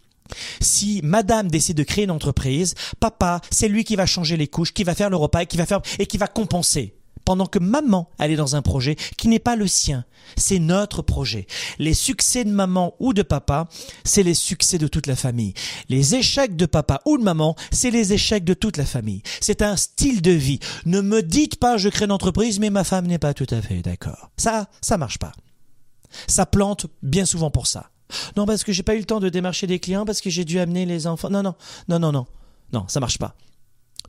[0.60, 4.74] Si madame décide de créer une entreprise, papa, c'est lui qui va changer les couches,
[4.74, 6.96] qui va faire le repas et qui va faire et qui va compenser
[7.26, 10.06] pendant que maman, elle est dans un projet qui n'est pas le sien.
[10.38, 11.48] C'est notre projet.
[11.80, 13.68] Les succès de maman ou de papa,
[14.04, 15.54] c'est les succès de toute la famille.
[15.90, 19.24] Les échecs de papa ou de maman, c'est les échecs de toute la famille.
[19.42, 20.60] C'est un style de vie.
[20.86, 23.62] Ne me dites pas je crée une entreprise, mais ma femme n'est pas tout à
[23.62, 24.30] fait d'accord.
[24.38, 25.32] Ça, ça marche pas.
[26.28, 27.90] Ça plante bien souvent pour ça.
[28.38, 30.46] Non, parce que j'ai pas eu le temps de démarcher des clients, parce que j'ai
[30.46, 31.30] dû amener les enfants.
[31.30, 31.56] Non, non,
[31.88, 32.26] non, non, non.
[32.74, 33.36] Non, ça marche pas.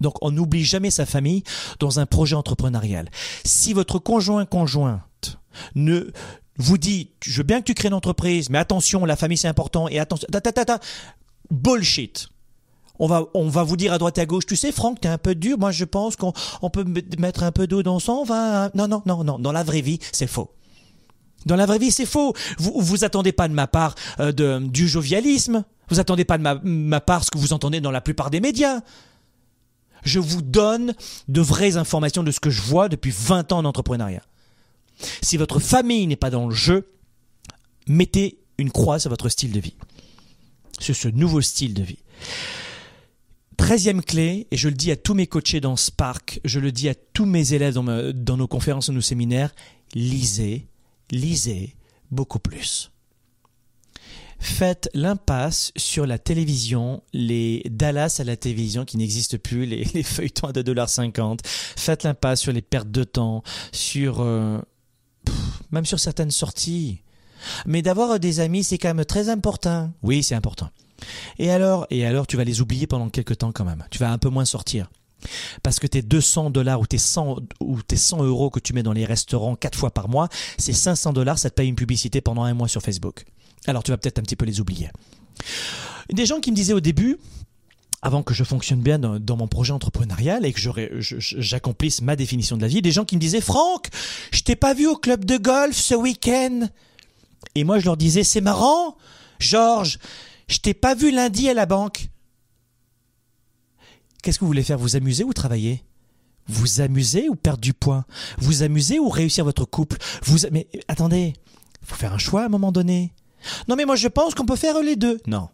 [0.01, 1.43] Donc on n'oublie jamais sa famille
[1.79, 3.09] dans un projet entrepreneurial.
[3.45, 5.39] Si votre conjoint conjointe
[5.75, 6.11] ne
[6.59, 9.49] vous dit je veux bien que tu crées une entreprise mais attention la famille c'est
[9.49, 10.81] important et attention ta, ta, ta, ta,
[11.51, 12.29] bullshit.
[12.99, 15.09] On va, on va vous dire à droite et à gauche, tu sais, Franck, t'es
[15.09, 15.59] un peu dur.
[15.59, 16.33] Moi, je pense qu'on
[16.63, 16.83] on peut
[17.19, 18.71] mettre un peu d'eau dans son vin.
[18.75, 19.39] Non, non, non, non.
[19.39, 20.51] Dans la vraie vie, c'est faux.
[21.47, 22.35] Dans la vraie vie, c'est faux.
[22.59, 25.65] Vous, vous attendez pas de ma part euh, du jovialisme.
[25.89, 28.41] Vous attendez pas de ma, ma part ce que vous entendez dans la plupart des
[28.41, 28.81] médias.
[30.05, 30.95] Je vous donne
[31.29, 34.23] de vraies informations de ce que je vois depuis 20 ans d'entrepreneuriat.
[35.23, 36.89] Si votre famille n'est pas dans le jeu,
[37.87, 39.77] mettez une croix sur votre style de vie.
[40.81, 41.99] Sur ce nouveau style de vie.
[43.57, 46.89] Treizième clé, et je le dis à tous mes coachés dans Spark, je le dis
[46.89, 49.55] à tous mes élèves dans, dans nos conférences, dans nos séminaires,
[49.95, 50.67] lisez,
[51.11, 51.77] lisez
[52.11, 52.91] beaucoup plus.
[54.39, 60.49] Faites l'impasse sur la télévision, les Dallas à la télévision qui n'existent plus, les, feuilletons
[60.49, 61.41] à 2,50$.
[61.45, 63.43] Faites l'impasse sur les pertes de temps,
[63.73, 64.61] sur euh,
[65.71, 67.01] même sur certaines sorties.
[67.65, 69.93] Mais d'avoir des amis, c'est quand même très important.
[70.03, 70.69] Oui, c'est important.
[71.39, 73.85] Et alors, et alors, tu vas les oublier pendant quelques temps quand même.
[73.91, 74.91] Tu vas un peu moins sortir.
[75.63, 78.83] Parce que tes 200 dollars ou tes 100 ou tes 100 euros que tu mets
[78.83, 82.21] dans les restaurants quatre fois par mois, c'est 500 dollars, ça te paye une publicité
[82.21, 83.25] pendant un mois sur Facebook.
[83.67, 84.91] Alors tu vas peut-être un petit peu les oublier.
[86.13, 87.19] Des gens qui me disaient au début,
[88.03, 90.61] avant que je fonctionne bien dans, mon projet entrepreneurial et que
[91.01, 93.89] j'accomplisse ma définition de la vie, des gens qui me disaient Franck,
[94.31, 96.69] je t'ai pas vu au club de golf ce week-end.
[97.55, 98.97] Et moi je leur disais c'est marrant,
[99.41, 99.99] Georges,
[100.49, 102.09] je t'ai pas vu lundi à la banque.
[104.27, 105.85] Qu'est-ce que vous voulez faire Vous amuser ou travailler?
[106.49, 108.07] Vous amuser ou perdre du poids?
[108.39, 109.99] Vous amuser ou réussir votre couple?
[110.25, 111.35] Vous mais attendez,
[111.85, 113.13] faut faire un choix à un moment donné.
[113.69, 115.21] Non mais moi je pense qu'on peut faire les deux.
[115.29, 115.49] Non.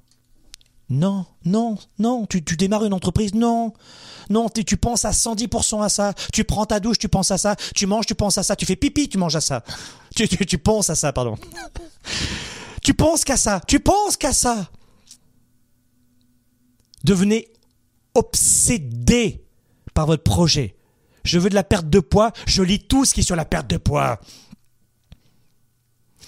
[0.88, 3.74] Non, non, non, tu, tu démarres une entreprise, non.
[4.30, 6.14] Non, tu, tu penses à 110% à ça.
[6.32, 7.56] Tu prends ta douche, tu penses à ça.
[7.74, 8.56] Tu manges, tu penses à ça.
[8.56, 9.62] Tu fais pipi, tu manges à ça.
[10.16, 11.36] Tu, tu, tu penses à ça, pardon.
[12.82, 13.60] tu penses qu'à ça.
[13.66, 14.70] Tu penses qu'à ça.
[17.04, 17.52] Devenez
[18.14, 19.44] obsédé
[19.94, 20.76] par votre projet.
[21.24, 23.44] Je veux de la perte de poids, je lis tout ce qui est sur la
[23.44, 24.20] perte de poids.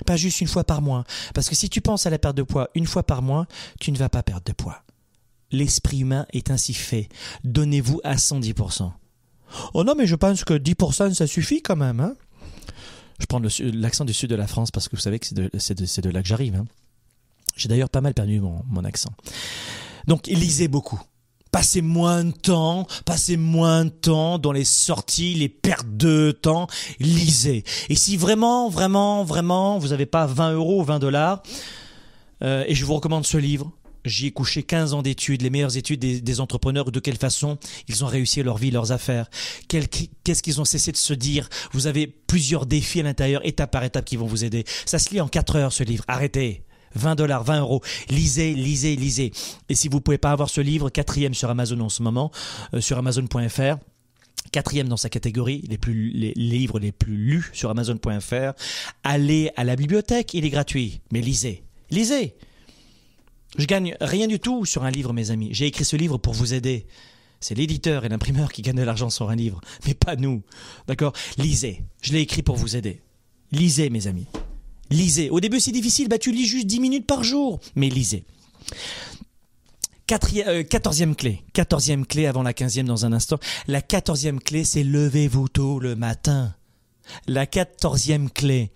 [0.06, 1.04] Pas juste une fois par mois.
[1.34, 3.46] Parce que si tu penses à la perte de poids une fois par mois,
[3.80, 4.82] tu ne vas pas perdre de poids.
[5.50, 7.08] L'esprit humain est ainsi fait.
[7.44, 8.90] Donnez-vous à 110%.
[9.72, 12.00] Oh non, mais je pense que 10% ça suffit quand même.
[12.00, 12.14] Hein
[13.18, 15.26] je prends l'accent du sud de la France parce que vous savez que
[15.58, 16.56] c'est de, là que j'arrive.
[16.56, 16.64] Hein.
[17.56, 19.12] J'ai d'ailleurs pas mal perdu mon, mon accent.
[20.06, 21.00] Donc lisez beaucoup
[21.54, 26.66] passez moins de temps, passez moins de temps dans les sorties, les pertes de temps,
[26.98, 27.62] lisez.
[27.88, 31.44] Et si vraiment, vraiment, vraiment, vous n'avez pas 20 euros ou 20 dollars,
[32.42, 33.70] euh, et je vous recommande ce livre,
[34.04, 37.56] J'y ai couché 15 ans d'études, les meilleures études des, entrepreneurs, de quelle façon
[37.88, 39.30] ils ont réussi leur vie, leurs affaires.
[39.66, 41.48] Qu'est-ce qu'ils ont cessé de se dire?
[41.72, 44.64] Vous avez plusieurs défis à l'intérieur, étape par étape, qui vont vous aider.
[44.84, 46.04] Ça se lit en 4 heures, ce livre.
[46.06, 46.64] Arrêtez
[46.94, 47.82] 20 dollars, 20 euros.
[48.08, 49.32] Lisez, lisez, lisez.
[49.68, 52.30] Et si vous pouvez pas avoir ce livre, quatrième sur Amazon en ce moment,
[52.74, 53.76] euh, sur Amazon.fr,
[54.52, 58.52] quatrième dans sa catégorie, les, plus, les livres les plus lus sur Amazon.fr.
[59.02, 62.34] Allez à la bibliothèque, il est gratuit, mais lisez, lisez.
[63.56, 65.48] Je gagne rien du tout sur un livre, mes amis.
[65.52, 66.86] J'ai écrit ce livre pour vous aider.
[67.40, 70.42] C'est l'éditeur et l'imprimeur qui gagnent de l'argent sur un livre, mais pas nous.
[70.88, 71.12] D'accord?
[71.36, 71.82] Lisez.
[72.00, 73.02] Je l'ai écrit pour vous aider.
[73.52, 74.26] Lisez, mes amis.
[74.94, 75.28] Lisez.
[75.30, 76.08] Au début, c'est difficile.
[76.08, 77.60] Bah, tu lis juste 10 minutes par jour.
[77.74, 78.24] Mais lisez.
[80.46, 81.42] Euh, quatorzième clé.
[81.52, 83.38] Quatorzième clé avant la quinzième dans un instant.
[83.66, 86.54] La quatorzième clé, c'est levez-vous tôt le matin.
[87.26, 88.70] La quatorzième clé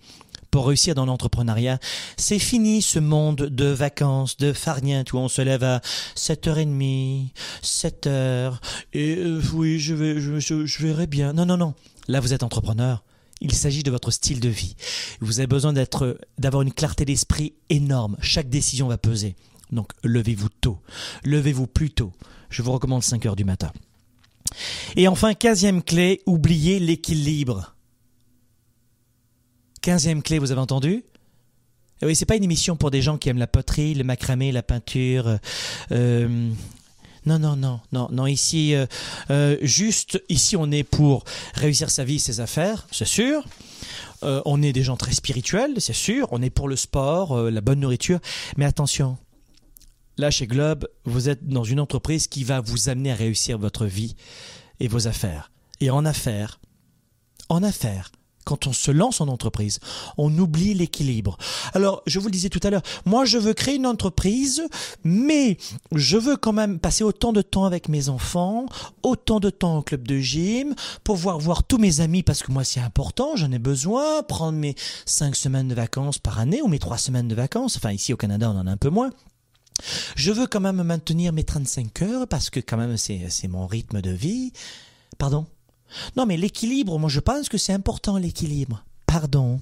[0.51, 1.79] pour réussir dans l'entrepreneuriat,
[2.17, 5.79] c'est fini ce monde de vacances, de farniente où on se lève à
[6.15, 7.29] 7h30,
[7.63, 8.57] 7h,
[8.93, 11.33] et euh, oui, je, vais, je, je verrai bien.
[11.33, 11.75] Non, non, non.
[12.07, 13.03] Là, vous êtes entrepreneur.
[13.41, 14.75] Il s'agit de votre style de vie.
[15.21, 18.17] Vous avez besoin d'être, d'avoir une clarté d'esprit énorme.
[18.21, 19.35] Chaque décision va peser.
[19.71, 20.79] Donc, levez-vous tôt.
[21.23, 22.11] Levez-vous plus tôt.
[22.49, 23.71] Je vous recommande 5 heures du matin.
[24.95, 27.75] Et enfin, quinzième clé, oubliez l'équilibre.
[29.81, 31.03] Quinzième clé, vous avez entendu?
[32.01, 34.51] Eh oui, c'est pas une émission pour des gens qui aiment la poterie, le macramé,
[34.51, 35.37] la peinture,
[35.91, 36.49] euh,
[37.29, 38.25] non, non, non, non, non.
[38.25, 38.87] Ici, euh,
[39.29, 43.45] euh, juste, ici, on est pour réussir sa vie, ses affaires, c'est sûr.
[44.23, 46.27] Euh, on est des gens très spirituels, c'est sûr.
[46.31, 48.19] On est pour le sport, la bonne nourriture.
[48.57, 49.17] Mais attention,
[50.17, 53.85] là, chez Globe, vous êtes dans une entreprise qui va vous amener à réussir votre
[53.85, 54.15] vie
[54.79, 55.51] et vos affaires.
[55.81, 56.59] Et en affaires,
[57.47, 58.11] en affaires,
[58.45, 59.79] quand on se lance en entreprise,
[60.17, 61.37] on oublie l'équilibre.
[61.73, 64.63] Alors, je vous le disais tout à l'heure, moi je veux créer une entreprise,
[65.03, 65.57] mais
[65.93, 68.65] je veux quand même passer autant de temps avec mes enfants,
[69.03, 72.63] autant de temps au club de gym, pouvoir voir tous mes amis parce que moi
[72.63, 74.75] c'est important, j'en ai besoin, prendre mes
[75.05, 78.17] cinq semaines de vacances par année ou mes trois semaines de vacances, enfin ici au
[78.17, 79.11] Canada on en a un peu moins.
[80.15, 84.01] Je veux quand même maintenir mes 35 heures parce que quand même c'est mon rythme
[84.01, 84.51] de vie.
[85.17, 85.45] Pardon?
[86.15, 88.83] Non, mais l'équilibre, moi je pense que c'est important l'équilibre.
[89.05, 89.59] Pardon.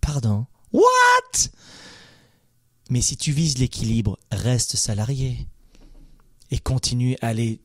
[0.00, 0.46] Pardon.
[0.72, 1.50] What?
[2.90, 5.46] Mais si tu vises l'équilibre, reste salarié.
[6.50, 7.60] Et continue à aller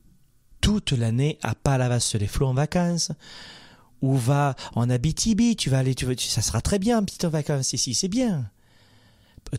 [0.60, 3.12] toute l'année à Palavas les flots en vacances.
[4.02, 7.94] Ou va en Abitibi, tu vas aller, tu ça sera très bien, petite vacances ici,
[7.94, 8.50] c'est bien.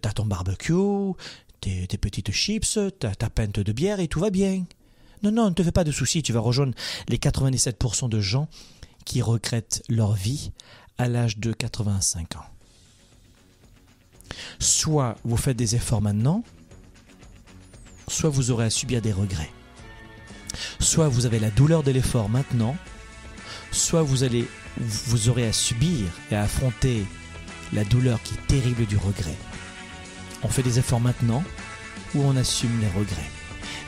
[0.02, 1.14] T'as ton barbecue,
[1.60, 4.66] tes, petites chips, ta, ta pinte de bière et tout va bien.
[5.24, 6.74] Non, non, ne te fais pas de soucis, tu vas rejoindre
[7.08, 8.48] les 97% de gens
[9.06, 10.52] qui regrettent leur vie
[10.98, 12.46] à l'âge de 85 ans.
[14.60, 16.44] Soit vous faites des efforts maintenant,
[18.08, 19.52] soit vous aurez à subir des regrets.
[20.80, 22.76] Soit vous avez la douleur de l'effort maintenant,
[23.72, 24.48] soit vous allez
[24.80, 27.06] vous aurez à subir et à affronter
[27.74, 29.36] la douleur qui est terrible du regret.
[30.44, 31.44] On fait des efforts maintenant
[32.16, 33.37] ou on assume les regrets.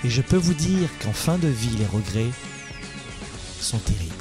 [0.04, 2.32] Et je peux vous dire qu'en fin de vie, les regrets
[3.60, 4.16] sont terribles.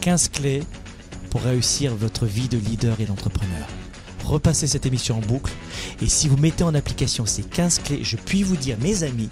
[0.00, 0.62] 15 clés
[1.30, 3.66] pour réussir votre vie de leader et d'entrepreneur.
[4.24, 5.52] Repassez cette émission en boucle
[6.02, 9.30] et si vous mettez en application ces 15 clés, je puis vous dire, mes amis,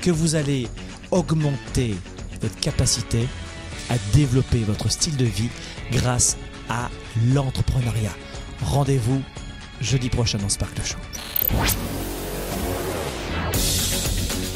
[0.00, 0.68] que vous allez
[1.10, 1.94] augmenter
[2.40, 3.26] votre capacité
[3.90, 5.50] à développer votre style de vie
[5.90, 6.36] grâce
[6.68, 6.90] à
[7.32, 8.12] l'entrepreneuriat.
[8.62, 9.22] Rendez-vous
[9.80, 10.98] jeudi prochain dans Spark Show